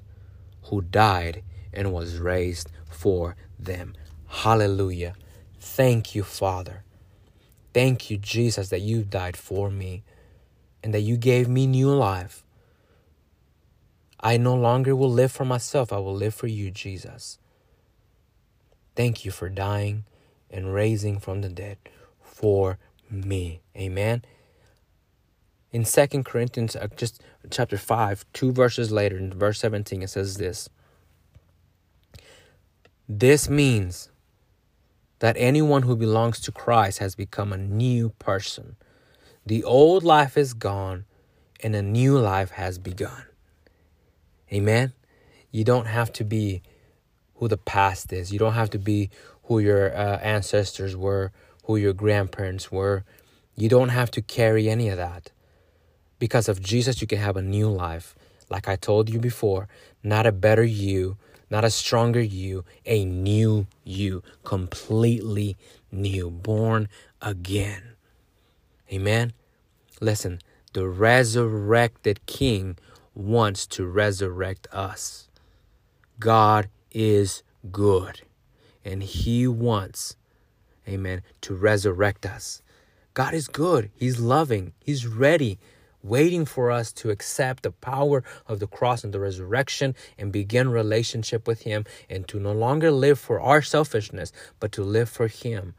who 0.68 0.82
died 0.82 1.44
and 1.74 1.92
was 1.92 2.20
raised 2.20 2.72
for 2.90 3.36
them. 3.60 3.96
Hallelujah. 4.28 5.14
Thank 5.60 6.16
you, 6.16 6.24
Father. 6.24 6.84
Thank 7.74 8.10
you, 8.10 8.18
Jesus, 8.18 8.70
that 8.70 8.80
you 8.80 9.04
died 9.04 9.36
for 9.36 9.70
me 9.70 10.04
and 10.82 10.94
that 10.94 11.02
you 11.02 11.18
gave 11.18 11.50
me 11.50 11.68
new 11.68 11.94
life. 11.94 12.45
I 14.26 14.38
no 14.38 14.56
longer 14.56 14.96
will 14.96 15.12
live 15.12 15.32
for 15.32 15.46
myself, 15.46 15.94
I 15.94 16.00
will 16.00 16.16
live 16.16 16.34
for 16.34 16.48
you, 16.48 16.72
Jesus. 16.72 17.38
Thank 18.96 19.24
you 19.24 19.30
for 19.30 19.50
dying 19.50 20.06
and 20.50 20.74
raising 20.74 21.20
from 21.20 21.42
the 21.42 21.50
dead 21.50 21.78
for 22.24 22.80
me. 23.08 23.62
Amen. 23.78 24.26
In 25.72 25.86
Second 25.86 26.26
Corinthians, 26.26 26.76
uh, 26.76 26.88
just 26.96 27.22
chapter 27.52 27.78
5, 27.78 28.26
two 28.34 28.52
verses 28.52 28.92
later, 28.92 29.16
in 29.16 29.32
verse 29.32 29.60
17, 29.60 30.02
it 30.02 30.10
says 30.10 30.38
this 30.38 30.70
This 33.08 33.48
means 33.48 34.10
that 35.20 35.36
anyone 35.38 35.84
who 35.84 35.96
belongs 35.96 36.40
to 36.42 36.52
Christ 36.52 36.98
has 36.98 37.14
become 37.14 37.54
a 37.54 37.58
new 37.58 38.10
person. 38.18 38.76
The 39.46 39.64
old 39.64 40.04
life 40.04 40.36
is 40.36 40.56
gone 40.56 41.06
and 41.60 41.76
a 41.76 41.84
new 41.84 42.18
life 42.18 42.50
has 42.52 42.80
begun. 42.80 43.26
Amen. 44.56 44.94
You 45.52 45.66
don't 45.66 45.88
have 45.88 46.14
to 46.14 46.24
be 46.24 46.62
who 47.36 47.50
the 47.50 47.58
past 47.58 48.14
is. 48.14 48.32
You 48.32 48.40
don't 48.40 48.54
have 48.54 48.70
to 48.70 48.80
be 48.80 49.10
who 49.44 49.60
your 49.60 49.94
uh, 49.94 50.18
ancestors 50.20 50.96
were, 50.96 51.34
who 51.66 51.76
your 51.76 51.92
grandparents 51.92 52.72
were. 52.72 53.04
You 53.58 53.68
don't 53.68 53.90
have 53.90 54.12
to 54.12 54.22
carry 54.22 54.70
any 54.70 54.88
of 54.88 54.96
that. 54.96 55.32
Because 56.20 56.48
of 56.48 56.62
Jesus, 56.62 57.02
you 57.02 57.08
can 57.08 57.18
have 57.18 57.36
a 57.36 57.42
new 57.42 57.70
life. 57.70 58.16
Like 58.50 58.70
I 58.70 58.78
told 58.78 59.10
you 59.10 59.20
before, 59.20 59.68
not 60.02 60.26
a 60.26 60.32
better 60.32 60.64
you, 60.64 61.18
not 61.50 61.66
a 61.66 61.70
stronger 61.70 62.22
you, 62.22 62.64
a 62.86 63.04
new 63.04 63.68
you, 63.84 64.24
completely 64.46 65.58
new, 65.92 66.32
born 66.32 66.88
again. 67.22 67.84
Amen. 68.92 69.34
Listen, 70.00 70.40
the 70.74 70.88
resurrected 70.88 72.26
King 72.26 72.78
wants 73.16 73.66
to 73.66 73.86
resurrect 73.88 74.68
us. 74.72 75.30
God 76.20 76.70
is 76.92 77.42
good, 77.72 78.22
and 78.84 79.02
He 79.02 79.48
wants, 79.48 80.16
amen, 80.88 81.24
to 81.42 81.56
resurrect 81.56 82.26
us. 82.26 82.62
God 83.14 83.34
is 83.34 83.48
good, 83.48 83.90
He's 83.96 84.20
loving, 84.20 84.74
He's 84.80 85.08
ready 85.08 85.58
waiting 86.06 86.46
for 86.46 86.70
us 86.70 86.92
to 86.92 87.10
accept 87.10 87.64
the 87.64 87.72
power 87.72 88.24
of 88.48 88.60
the 88.60 88.68
cross 88.68 89.04
and 89.04 89.12
the 89.12 89.20
resurrection 89.20 89.96
and 90.20 90.32
begin 90.32 90.70
relationship 90.70 91.48
with 91.48 91.64
him 91.64 91.84
and 92.10 92.28
to 92.28 92.40
no 92.40 92.52
longer 92.52 92.92
live 92.92 93.20
for 93.20 93.40
our 93.40 93.62
selfishness 93.62 94.32
but 94.60 94.72
to 94.72 94.84
live 94.84 95.10
for 95.10 95.28
him. 95.28 95.74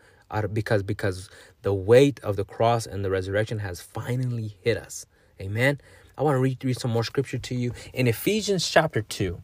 Because 0.53 0.83
because 0.83 1.31
the 1.63 1.73
weight 1.73 2.19
of 2.25 2.35
the 2.35 2.45
cross 2.45 2.85
and 2.85 3.05
the 3.05 3.11
resurrection 3.11 3.61
has 3.61 3.81
finally 3.81 4.57
hit 4.61 4.77
us. 4.77 5.07
Amen 5.41 5.81
i 6.17 6.23
want 6.23 6.35
to 6.35 6.41
read, 6.41 6.63
read 6.65 6.79
some 6.79 6.91
more 6.91 7.05
scripture 7.05 7.39
to 7.39 7.55
you 7.55 7.73
in 7.93 8.07
ephesians 8.07 8.69
chapter 8.69 9.03
2 9.03 9.41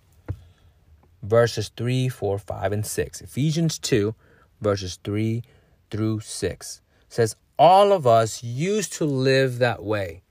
verses 1.23 1.71
3 1.77 2.09
4 2.09 2.39
5 2.39 2.73
and 2.73 2.87
6 2.87 3.21
ephesians 3.21 3.79
2 3.79 4.15
verses 4.61 4.99
3 5.05 5.43
through 5.91 6.21
6 6.21 6.81
says 7.09 7.37
all 7.59 7.93
of 7.93 8.07
us 8.07 8.43
used 8.43 8.93
to 8.95 9.05
live 9.05 9.59
that 9.59 9.83
way 9.83 10.23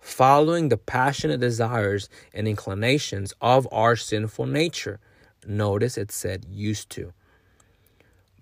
following 0.00 0.68
the 0.68 0.76
passionate 0.76 1.40
desires 1.40 2.08
and 2.32 2.48
inclinations 2.48 3.34
of 3.40 3.68
our 3.70 3.94
sinful 3.94 4.46
nature. 4.46 4.98
Notice 5.46 5.96
it 5.96 6.10
said 6.10 6.46
used 6.50 6.90
to. 6.90 7.12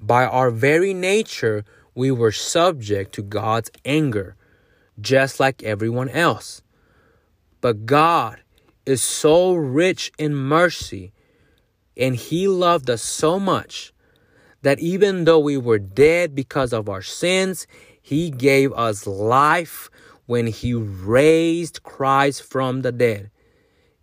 By 0.01 0.25
our 0.25 0.51
very 0.51 0.95
nature, 0.95 1.65
we 1.95 2.11
were 2.11 2.33
subject 2.33 3.13
to 3.15 3.23
God's 3.23 3.71
anger, 3.85 4.37
just 5.01 5.41
like 5.41 5.63
everyone 5.63 6.09
else. 6.09 6.63
But 7.61 7.87
God 7.87 8.41
is 8.87 9.03
so 9.03 9.55
rich 9.55 10.13
in 10.19 10.35
mercy, 10.35 11.13
and 11.97 12.15
He 12.15 12.49
loved 12.49 12.89
us 12.89 13.03
so 13.03 13.39
much 13.39 13.93
that 14.63 14.79
even 14.81 15.25
though 15.25 15.39
we 15.39 15.57
were 15.57 15.79
dead 15.79 16.35
because 16.35 16.73
of 16.73 16.89
our 16.89 17.03
sins, 17.03 17.67
He 18.01 18.31
gave 18.31 18.73
us 18.73 19.07
life 19.07 19.91
when 20.29 20.47
he 20.47 20.75
raised 20.75 21.83
Christ 21.83 22.43
from 22.43 22.83
the 22.83 22.93
dead. 22.93 23.31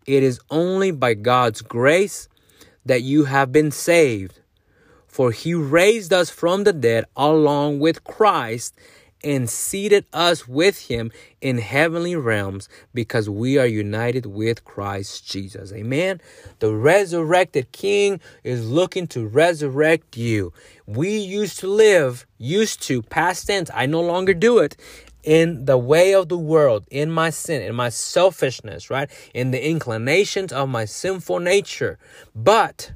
It 0.08 0.24
is 0.24 0.40
only 0.50 0.90
by 0.90 1.14
God's 1.14 1.62
grace 1.62 2.28
that 2.84 3.04
you 3.04 3.26
have 3.26 3.52
been 3.52 3.70
saved. 3.70 4.42
For 5.06 5.32
he 5.32 5.54
raised 5.54 6.12
us 6.12 6.32
from 6.32 6.64
the 6.64 6.74
dead 6.74 7.06
along 7.16 7.80
with 7.80 8.04
Christ 8.04 8.76
and 9.26 9.50
seated 9.50 10.06
us 10.14 10.48
with 10.48 10.88
him 10.88 11.12
in 11.42 11.58
heavenly 11.58 12.16
realms 12.16 12.70
because 12.94 13.28
we 13.28 13.58
are 13.58 13.66
united 13.66 14.28
with 14.28 14.64
Christ 14.64 15.28
Jesus. 15.28 15.74
Amen. 15.74 16.22
The 16.60 16.72
resurrected 16.72 17.72
King 17.72 18.22
is 18.44 18.70
looking 18.70 19.08
to 19.08 19.26
resurrect 19.26 20.16
you. 20.16 20.54
We 20.86 21.18
used 21.18 21.60
to 21.60 21.68
live, 21.68 22.28
used 22.38 22.84
to, 22.84 23.02
past 23.02 23.48
tense, 23.48 23.72
I 23.74 23.88
no 23.88 24.02
longer 24.02 24.36
do 24.36 24.60
it, 24.60 24.78
in 25.24 25.66
the 25.66 25.78
way 25.78 26.14
of 26.14 26.30
the 26.30 26.38
world, 26.38 26.86
in 26.92 27.12
my 27.12 27.32
sin, 27.32 27.64
in 27.64 27.74
my 27.74 27.90
selfishness, 27.90 28.92
right? 28.92 29.10
In 29.34 29.50
the 29.50 29.68
inclinations 29.68 30.54
of 30.54 30.70
my 30.70 30.86
sinful 30.86 31.40
nature. 31.40 31.98
But 32.36 32.92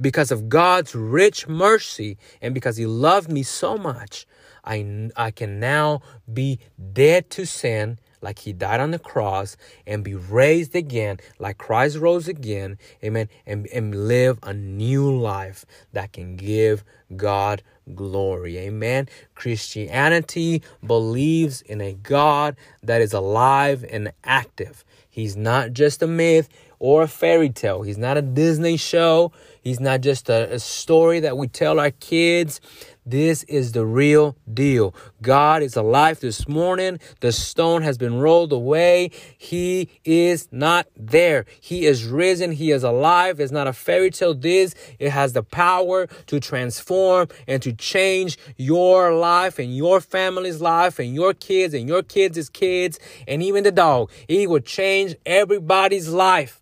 because 0.00 0.32
of 0.32 0.48
God's 0.48 0.96
rich 0.96 1.46
mercy 1.46 2.18
and 2.42 2.52
because 2.52 2.76
He 2.76 2.86
loved 2.86 3.30
me 3.30 3.44
so 3.44 3.78
much, 3.78 4.26
I, 4.66 5.10
I 5.16 5.30
can 5.30 5.60
now 5.60 6.02
be 6.32 6.58
dead 6.92 7.30
to 7.30 7.46
sin 7.46 7.98
like 8.20 8.40
he 8.40 8.52
died 8.52 8.80
on 8.80 8.90
the 8.90 8.98
cross 8.98 9.56
and 9.86 10.02
be 10.02 10.14
raised 10.14 10.74
again 10.74 11.18
like 11.38 11.58
Christ 11.58 11.96
rose 11.98 12.26
again. 12.26 12.78
Amen. 13.04 13.28
And, 13.46 13.66
and 13.68 14.08
live 14.08 14.38
a 14.42 14.52
new 14.52 15.16
life 15.16 15.64
that 15.92 16.12
can 16.12 16.36
give 16.36 16.82
God 17.14 17.62
glory. 17.94 18.58
Amen. 18.58 19.08
Christianity 19.34 20.62
believes 20.84 21.62
in 21.62 21.80
a 21.80 21.92
God 21.92 22.56
that 22.82 23.00
is 23.00 23.12
alive 23.12 23.84
and 23.88 24.12
active. 24.24 24.84
He's 25.08 25.36
not 25.36 25.72
just 25.72 26.02
a 26.02 26.06
myth 26.06 26.48
or 26.78 27.02
a 27.02 27.08
fairy 27.08 27.50
tale. 27.50 27.82
He's 27.82 27.98
not 27.98 28.16
a 28.16 28.22
Disney 28.22 28.76
show. 28.76 29.32
He's 29.62 29.80
not 29.80 30.00
just 30.00 30.28
a, 30.28 30.52
a 30.52 30.58
story 30.58 31.20
that 31.20 31.38
we 31.38 31.48
tell 31.48 31.80
our 31.80 31.90
kids. 31.90 32.60
This 33.08 33.44
is 33.44 33.70
the 33.70 33.86
real 33.86 34.36
deal. 34.52 34.92
God 35.22 35.62
is 35.62 35.76
alive 35.76 36.18
this 36.18 36.48
morning. 36.48 36.98
The 37.20 37.30
stone 37.30 37.82
has 37.82 37.96
been 37.96 38.18
rolled 38.18 38.52
away. 38.52 39.12
He 39.38 39.88
is 40.04 40.48
not 40.50 40.88
there. 40.96 41.46
He 41.60 41.86
is 41.86 42.04
risen. 42.04 42.50
He 42.50 42.72
is 42.72 42.82
alive. 42.82 43.38
It's 43.38 43.52
not 43.52 43.68
a 43.68 43.72
fairy 43.72 44.10
tale. 44.10 44.34
This, 44.34 44.74
it 44.98 45.10
has 45.10 45.34
the 45.34 45.44
power 45.44 46.08
to 46.26 46.40
transform 46.40 47.28
and 47.46 47.62
to 47.62 47.72
change 47.72 48.38
your 48.56 49.14
life 49.14 49.60
and 49.60 49.76
your 49.76 50.00
family's 50.00 50.60
life 50.60 50.98
and 50.98 51.14
your 51.14 51.32
kids 51.32 51.74
and 51.74 51.86
your 51.86 52.02
kids' 52.02 52.48
kids 52.48 52.98
and 53.28 53.40
even 53.40 53.62
the 53.62 53.70
dog. 53.70 54.10
He 54.26 54.48
will 54.48 54.58
change 54.58 55.14
everybody's 55.24 56.08
life 56.08 56.60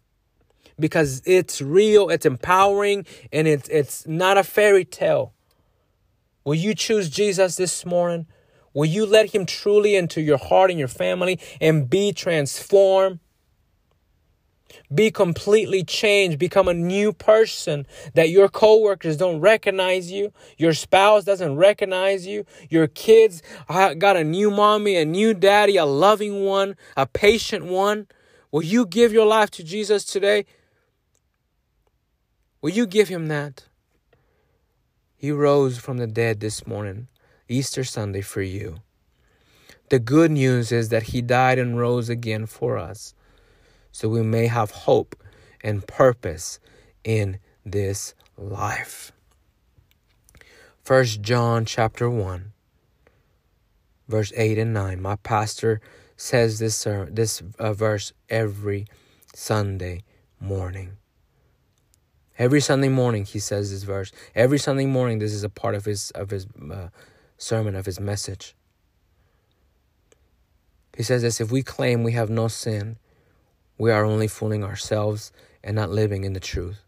because 0.78 1.22
it's 1.24 1.62
real, 1.62 2.11
it's 2.11 2.26
empowering, 2.26 3.07
and 3.33 3.46
it's 3.48 3.68
it's 3.68 4.07
not 4.07 4.37
a 4.37 4.44
fairy 4.44 4.85
tale. 4.85 5.33
Will 6.44 6.54
you 6.54 6.74
choose 6.74 7.09
Jesus 7.09 7.57
this 7.57 7.87
morning? 7.87 8.26
Will 8.74 8.85
you 8.85 9.07
let 9.07 9.35
him 9.35 9.46
truly 9.46 9.96
into 9.96 10.20
your 10.20 10.38
heart 10.38 10.70
and 10.70 10.78
your 10.78 10.88
family 10.88 11.40
and 11.61 11.88
be 11.88 12.12
transformed? 12.12 13.20
Be 14.92 15.11
completely 15.11 15.85
changed, 15.85 16.38
become 16.38 16.68
a 16.68 16.74
new 16.74 17.12
person 17.12 17.87
that 18.14 18.28
your 18.28 18.48
coworkers 18.48 19.16
don't 19.16 19.40
recognize 19.40 20.11
you, 20.11 20.32
your 20.59 20.74
spouse 20.74 21.24
doesn't 21.24 21.57
recognize 21.57 22.26
you, 22.26 22.45
your 22.68 22.88
kids 22.88 23.40
got 23.68 24.16
a 24.16 24.24
new 24.24 24.51
mommy, 24.51 24.97
a 24.97 25.05
new 25.05 25.32
daddy, 25.32 25.76
a 25.76 25.84
loving 25.84 26.45
one, 26.45 26.76
a 26.97 27.07
patient 27.07 27.64
one. 27.64 28.09
Will 28.51 28.64
you 28.64 28.84
give 28.84 29.12
your 29.12 29.26
life 29.26 29.51
to 29.53 29.64
Jesus 29.64 30.05
today? 30.05 30.45
Will 32.61 32.70
you 32.70 32.86
give 32.86 33.09
him 33.09 33.28
that? 33.28 33.64
He 35.25 35.31
rose 35.31 35.79
from 35.79 35.97
the 35.97 36.07
dead 36.07 36.41
this 36.41 36.66
morning, 36.66 37.09
Easter 37.49 37.83
Sunday 37.83 38.20
for 38.20 38.43
you. 38.43 38.83
The 39.89 39.99
good 39.99 40.31
news 40.31 40.70
is 40.70 40.91
that 40.91 41.05
He 41.05 41.22
died 41.22 41.59
and 41.59 41.79
rose 41.79 42.11
again 42.11 42.45
for 42.45 42.77
us, 42.77 43.14
so 43.91 44.07
we 44.07 44.20
may 44.20 44.49
have 44.49 44.70
hope 44.70 45.16
and 45.62 45.87
purpose 45.87 46.61
in 47.05 47.39
this 47.64 48.12
life. 48.37 49.12
First 50.83 51.22
John 51.22 51.64
chapter 51.64 52.11
1 52.11 52.53
verse 54.07 54.31
8 54.37 54.59
and 54.59 54.75
9. 54.75 55.01
My 55.01 55.16
pastor 55.16 55.81
says 56.18 56.59
this 56.59 56.87
this 57.09 57.43
uh, 57.59 57.72
verse 57.72 58.12
every 58.29 58.85
Sunday 59.35 60.03
morning. 60.39 60.99
Every 62.39 62.61
Sunday 62.61 62.89
morning 62.89 63.24
he 63.24 63.39
says 63.39 63.70
this 63.70 63.85
verse. 63.85 64.11
Every 64.35 64.59
Sunday 64.59 64.87
morning 64.87 65.18
this 65.18 65.32
is 65.32 65.45
a 65.45 65.49
part 65.49 65.74
of 65.74 65.85
his 65.85 66.11
of 66.12 66.30
his 66.30 66.47
uh, 66.70 66.89
sermon 67.39 67.76
of 67.76 67.87
his 67.87 68.01
message. 68.01 68.55
He 70.97 71.03
says 71.03 71.22
this 71.22 71.41
if 71.41 71.51
we 71.51 71.62
claim 71.62 72.03
we 72.03 72.12
have 72.12 72.30
no 72.30 72.49
sin, 72.49 72.97
we 73.78 73.91
are 73.91 74.05
only 74.05 74.28
fooling 74.28 74.64
ourselves 74.64 75.32
and 75.62 75.76
not 75.76 75.91
living 75.91 76.24
in 76.24 76.32
the 76.32 76.41
truth. 76.41 76.80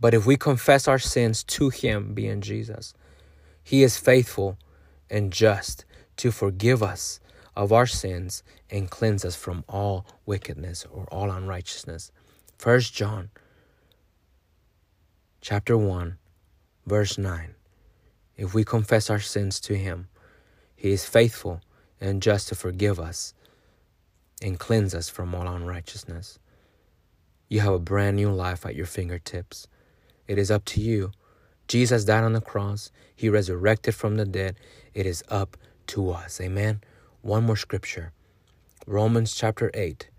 But 0.00 0.14
if 0.14 0.26
we 0.26 0.36
confess 0.36 0.88
our 0.88 0.98
sins 0.98 1.44
to 1.44 1.68
him, 1.68 2.14
being 2.14 2.40
Jesus, 2.40 2.94
he 3.62 3.82
is 3.82 3.98
faithful 3.98 4.56
and 5.10 5.32
just 5.32 5.84
to 6.16 6.30
forgive 6.30 6.82
us 6.82 7.20
of 7.54 7.72
our 7.72 7.86
sins 7.86 8.42
and 8.70 8.90
cleanse 8.90 9.24
us 9.24 9.36
from 9.36 9.64
all 9.68 10.06
wickedness 10.24 10.86
or 10.90 11.04
all 11.12 11.30
unrighteousness. 11.30 12.10
First 12.56 12.94
John 12.94 13.30
chapter 15.40 15.76
1 15.76 16.18
verse 16.86 17.16
9. 17.16 17.54
If 18.36 18.52
we 18.52 18.64
confess 18.64 19.08
our 19.08 19.20
sins 19.20 19.58
to 19.60 19.74
him, 19.74 20.08
he 20.76 20.90
is 20.90 21.04
faithful 21.04 21.60
and 22.00 22.22
just 22.22 22.48
to 22.48 22.54
forgive 22.54 23.00
us 23.00 23.32
and 24.42 24.58
cleanse 24.58 24.94
us 24.94 25.08
from 25.08 25.34
all 25.34 25.46
unrighteousness. 25.46 26.38
You 27.48 27.60
have 27.60 27.72
a 27.72 27.78
brand 27.78 28.16
new 28.16 28.30
life 28.30 28.66
at 28.66 28.74
your 28.74 28.86
fingertips. 28.86 29.66
It 30.28 30.36
is 30.36 30.50
up 30.50 30.64
to 30.66 30.80
you. 30.80 31.12
Jesus 31.68 32.04
died 32.04 32.24
on 32.24 32.34
the 32.34 32.40
cross. 32.40 32.90
He 33.14 33.28
resurrected 33.28 33.94
from 33.94 34.16
the 34.16 34.24
dead. 34.26 34.56
It 34.94 35.06
is 35.06 35.24
up 35.28 35.56
to 35.88 36.10
us. 36.10 36.40
Amen. 36.40 36.82
One 37.22 37.44
more 37.44 37.56
scripture 37.56 38.12
Romans 38.86 39.34
chapter 39.34 39.70
8, 39.74 40.10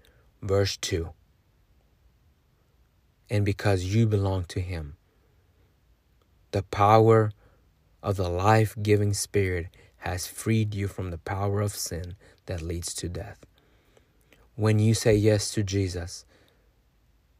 verse 0.41 0.77
2. 0.77 1.09
And 3.29 3.45
because 3.45 3.83
you 3.83 4.05
belong 4.05 4.45
to 4.45 4.59
Him, 4.59 4.97
the 6.51 6.63
power 6.63 7.31
of 8.03 8.15
the 8.17 8.29
life 8.29 8.75
giving 8.81 9.13
Spirit 9.13 9.67
has 9.97 10.27
freed 10.27 10.73
you 10.73 10.87
from 10.87 11.11
the 11.11 11.17
power 11.17 11.61
of 11.61 11.75
sin 11.75 12.15
that 12.47 12.61
leads 12.61 12.93
to 12.95 13.07
death. 13.07 13.45
When 14.55 14.79
you 14.79 14.93
say 14.93 15.15
yes 15.15 15.51
to 15.51 15.63
Jesus, 15.63 16.25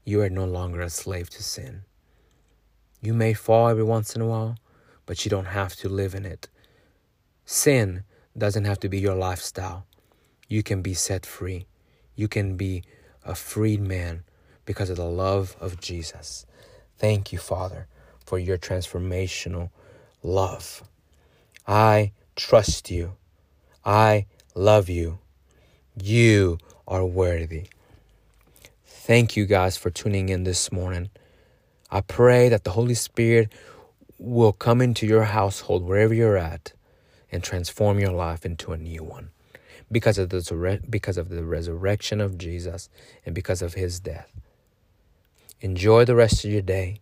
you 0.05 0.21
are 0.21 0.29
no 0.29 0.45
longer 0.45 0.81
a 0.81 0.89
slave 0.89 1.29
to 1.31 1.43
sin. 1.43 1.81
You 3.01 3.13
may 3.13 3.33
fall 3.33 3.67
every 3.67 3.83
once 3.83 4.15
in 4.15 4.21
a 4.21 4.27
while, 4.27 4.57
but 5.05 5.25
you 5.25 5.29
don't 5.29 5.45
have 5.45 5.75
to 5.77 5.89
live 5.89 6.13
in 6.13 6.25
it. 6.25 6.47
Sin 7.45 8.03
doesn't 8.37 8.65
have 8.65 8.79
to 8.79 8.89
be 8.89 8.99
your 8.99 9.15
lifestyle. 9.15 9.85
You 10.47 10.63
can 10.63 10.81
be 10.81 10.93
set 10.93 11.25
free. 11.25 11.65
You 12.15 12.27
can 12.27 12.55
be 12.55 12.83
a 13.25 13.35
freed 13.35 13.81
man 13.81 14.23
because 14.65 14.89
of 14.89 14.97
the 14.97 15.05
love 15.05 15.55
of 15.59 15.81
Jesus. 15.81 16.45
Thank 16.97 17.33
you, 17.33 17.39
Father, 17.39 17.87
for 18.31 18.39
your 18.39 18.57
transformational 18.57 19.69
love. 20.23 20.83
I 21.67 22.13
trust 22.37 22.89
you. 22.89 23.17
I 23.83 24.25
love 24.55 24.87
you. 24.87 25.19
You 26.01 26.57
are 26.87 27.05
worthy. 27.05 27.67
Thank 28.85 29.35
you 29.35 29.45
guys 29.45 29.75
for 29.75 29.89
tuning 29.89 30.29
in 30.29 30.45
this 30.45 30.71
morning. 30.71 31.09
I 31.91 31.99
pray 31.99 32.47
that 32.47 32.63
the 32.63 32.71
Holy 32.71 32.93
Spirit 32.93 33.51
will 34.17 34.53
come 34.53 34.79
into 34.79 35.05
your 35.05 35.25
household 35.25 35.83
wherever 35.83 36.13
you're 36.13 36.37
at 36.37 36.71
and 37.33 37.43
transform 37.43 37.99
your 37.99 38.13
life 38.13 38.45
into 38.45 38.71
a 38.71 38.77
new 38.77 39.03
one 39.03 39.31
because 39.91 40.17
of 40.17 40.29
the 40.29 40.79
because 40.89 41.17
of 41.17 41.27
the 41.27 41.43
resurrection 41.43 42.21
of 42.21 42.37
Jesus 42.37 42.87
and 43.25 43.35
because 43.35 43.61
of 43.61 43.73
his 43.73 43.99
death. 43.99 44.31
Enjoy 45.59 46.05
the 46.05 46.15
rest 46.15 46.45
of 46.45 46.51
your 46.51 46.61
day. 46.61 47.01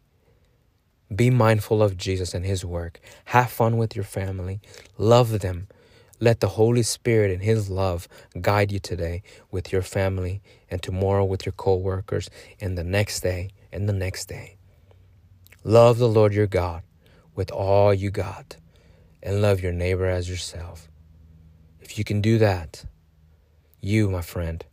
Be 1.14 1.30
mindful 1.30 1.82
of 1.82 1.98
Jesus 1.98 2.34
and 2.34 2.46
his 2.46 2.64
work. 2.64 3.00
Have 3.26 3.50
fun 3.50 3.78
with 3.78 3.96
your 3.96 4.06
family. 4.06 4.62
Love 4.98 5.40
them. 5.40 5.68
Let 6.20 6.40
the 6.40 6.50
Holy 6.50 6.84
Spirit 6.84 7.32
and 7.32 7.42
his 7.42 7.70
love 7.70 8.08
guide 8.40 8.72
you 8.72 8.80
today 8.80 9.24
with 9.50 9.72
your 9.72 9.82
family 9.82 10.42
and 10.70 10.84
tomorrow 10.84 11.24
with 11.26 11.46
your 11.46 11.54
co-workers 11.54 12.30
and 12.60 12.78
the 12.78 12.84
next 12.84 13.22
day 13.22 13.50
and 13.72 13.88
the 13.88 13.94
next 13.94 14.26
day. 14.26 14.58
Love 15.64 15.98
the 15.98 16.10
Lord 16.10 16.34
your 16.34 16.48
God 16.48 16.84
with 17.36 17.52
all 17.52 17.94
you 17.94 18.12
got 18.12 18.58
and 19.24 19.42
love 19.42 19.62
your 19.62 19.72
neighbor 19.72 20.06
as 20.06 20.30
yourself. 20.30 20.90
If 21.80 21.98
you 21.98 22.04
can 22.04 22.22
do 22.22 22.38
that, 22.38 22.86
you, 23.82 24.10
my 24.10 24.22
friend, 24.22 24.64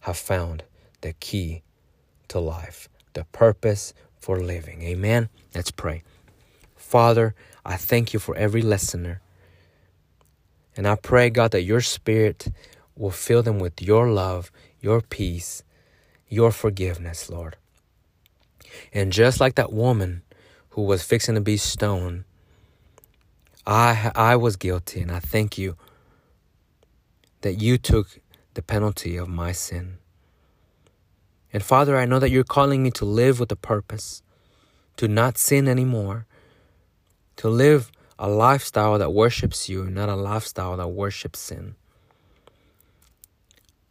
have 0.00 0.16
found 0.16 0.64
the 1.00 1.12
key 1.12 1.62
to 2.28 2.38
life, 2.38 2.88
the 3.12 3.24
purpose 3.24 3.92
for 4.24 4.40
living. 4.40 4.80
Amen. 4.80 5.28
Let's 5.54 5.70
pray. 5.70 6.02
Father, 6.76 7.34
I 7.62 7.76
thank 7.76 8.14
you 8.14 8.18
for 8.18 8.34
every 8.34 8.62
listener. 8.62 9.20
And 10.74 10.88
I 10.88 10.94
pray, 10.94 11.28
God, 11.28 11.50
that 11.50 11.62
your 11.62 11.82
spirit 11.82 12.48
will 12.96 13.10
fill 13.10 13.42
them 13.42 13.58
with 13.58 13.82
your 13.82 14.08
love, 14.08 14.50
your 14.80 15.02
peace, 15.02 15.62
your 16.26 16.52
forgiveness, 16.52 17.28
Lord. 17.28 17.56
And 18.94 19.12
just 19.12 19.40
like 19.40 19.56
that 19.56 19.74
woman 19.74 20.22
who 20.70 20.82
was 20.82 21.02
fixing 21.02 21.34
to 21.34 21.42
be 21.42 21.58
stoned, 21.58 22.24
I 23.66 24.10
I 24.14 24.36
was 24.36 24.56
guilty, 24.56 25.02
and 25.02 25.12
I 25.12 25.20
thank 25.20 25.58
you 25.58 25.76
that 27.42 27.60
you 27.60 27.76
took 27.76 28.20
the 28.54 28.62
penalty 28.62 29.18
of 29.18 29.28
my 29.28 29.52
sin. 29.52 29.98
And 31.54 31.62
Father, 31.62 31.96
I 31.96 32.04
know 32.04 32.18
that 32.18 32.30
you're 32.30 32.42
calling 32.42 32.82
me 32.82 32.90
to 32.90 33.04
live 33.04 33.38
with 33.38 33.52
a 33.52 33.56
purpose, 33.56 34.24
to 34.96 35.06
not 35.06 35.38
sin 35.38 35.68
anymore, 35.68 36.26
to 37.36 37.48
live 37.48 37.92
a 38.18 38.28
lifestyle 38.28 38.98
that 38.98 39.12
worships 39.12 39.68
you, 39.68 39.84
not 39.84 40.08
a 40.08 40.16
lifestyle 40.16 40.76
that 40.76 40.88
worships 40.88 41.38
sin. 41.38 41.76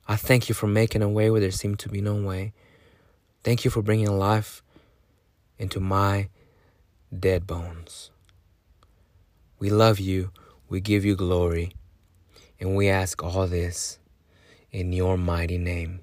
I 0.10 0.18
thank 0.18 0.50
you 0.50 0.56
for 0.56 0.68
making 0.68 1.02
a 1.02 1.08
way 1.08 1.30
where 1.30 1.40
there 1.40 1.52
seemed 1.52 1.80
to 1.80 1.90
be 1.90 2.02
no 2.02 2.16
way. 2.16 2.52
Thank 3.46 3.64
you 3.64 3.72
for 3.72 3.82
bringing 3.82 4.12
life 4.12 4.62
into 5.58 5.80
my 5.80 6.28
dead 7.18 7.48
bones. 7.48 8.12
We 9.58 9.70
love 9.70 10.02
you. 10.02 10.32
We 10.68 10.82
give 10.82 11.06
you 11.06 11.16
glory. 11.16 11.72
And 12.60 12.76
we 12.76 12.90
ask 12.90 13.24
all 13.24 13.48
this 13.48 14.00
in 14.70 14.92
your 14.92 15.18
mighty 15.18 15.58
name. 15.58 16.02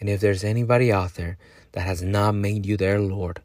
And 0.00 0.08
if 0.08 0.20
there's 0.20 0.44
anybody 0.44 0.92
out 0.92 1.14
there 1.14 1.38
that 1.72 1.82
has 1.82 2.02
not 2.02 2.34
made 2.34 2.66
you 2.66 2.76
their 2.76 3.00
Lord, 3.00 3.40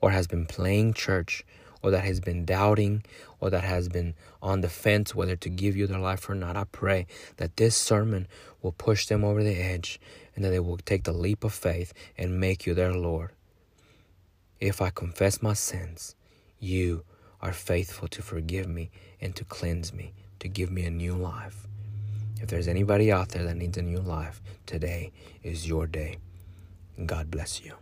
or 0.00 0.10
has 0.10 0.26
been 0.26 0.46
playing 0.46 0.94
church, 0.94 1.44
or 1.82 1.90
that 1.90 2.04
has 2.04 2.20
been 2.20 2.44
doubting, 2.44 3.02
or 3.40 3.50
that 3.50 3.64
has 3.64 3.88
been 3.88 4.14
on 4.42 4.60
the 4.60 4.68
fence 4.68 5.14
whether 5.14 5.36
to 5.36 5.48
give 5.48 5.76
you 5.76 5.86
their 5.86 5.98
life 5.98 6.28
or 6.28 6.34
not, 6.34 6.56
I 6.56 6.64
pray 6.64 7.06
that 7.36 7.56
this 7.56 7.76
sermon 7.76 8.26
will 8.62 8.72
push 8.72 9.06
them 9.06 9.24
over 9.24 9.42
the 9.42 9.56
edge 9.56 10.00
and 10.34 10.44
that 10.44 10.50
they 10.50 10.60
will 10.60 10.78
take 10.78 11.04
the 11.04 11.12
leap 11.12 11.44
of 11.44 11.52
faith 11.52 11.92
and 12.16 12.40
make 12.40 12.66
you 12.66 12.74
their 12.74 12.92
Lord. 12.92 13.30
If 14.60 14.80
I 14.80 14.90
confess 14.90 15.42
my 15.42 15.54
sins, 15.54 16.14
you 16.58 17.04
are 17.40 17.52
faithful 17.52 18.08
to 18.08 18.22
forgive 18.22 18.68
me 18.68 18.90
and 19.20 19.36
to 19.36 19.44
cleanse 19.44 19.92
me, 19.92 20.12
to 20.40 20.48
give 20.48 20.70
me 20.70 20.84
a 20.84 20.90
new 20.90 21.14
life. 21.14 21.65
If 22.40 22.48
there's 22.48 22.68
anybody 22.68 23.10
out 23.10 23.30
there 23.30 23.44
that 23.44 23.56
needs 23.56 23.78
a 23.78 23.82
new 23.82 24.00
life, 24.00 24.42
today 24.66 25.12
is 25.42 25.66
your 25.66 25.86
day. 25.86 26.18
God 27.04 27.30
bless 27.30 27.62
you. 27.62 27.74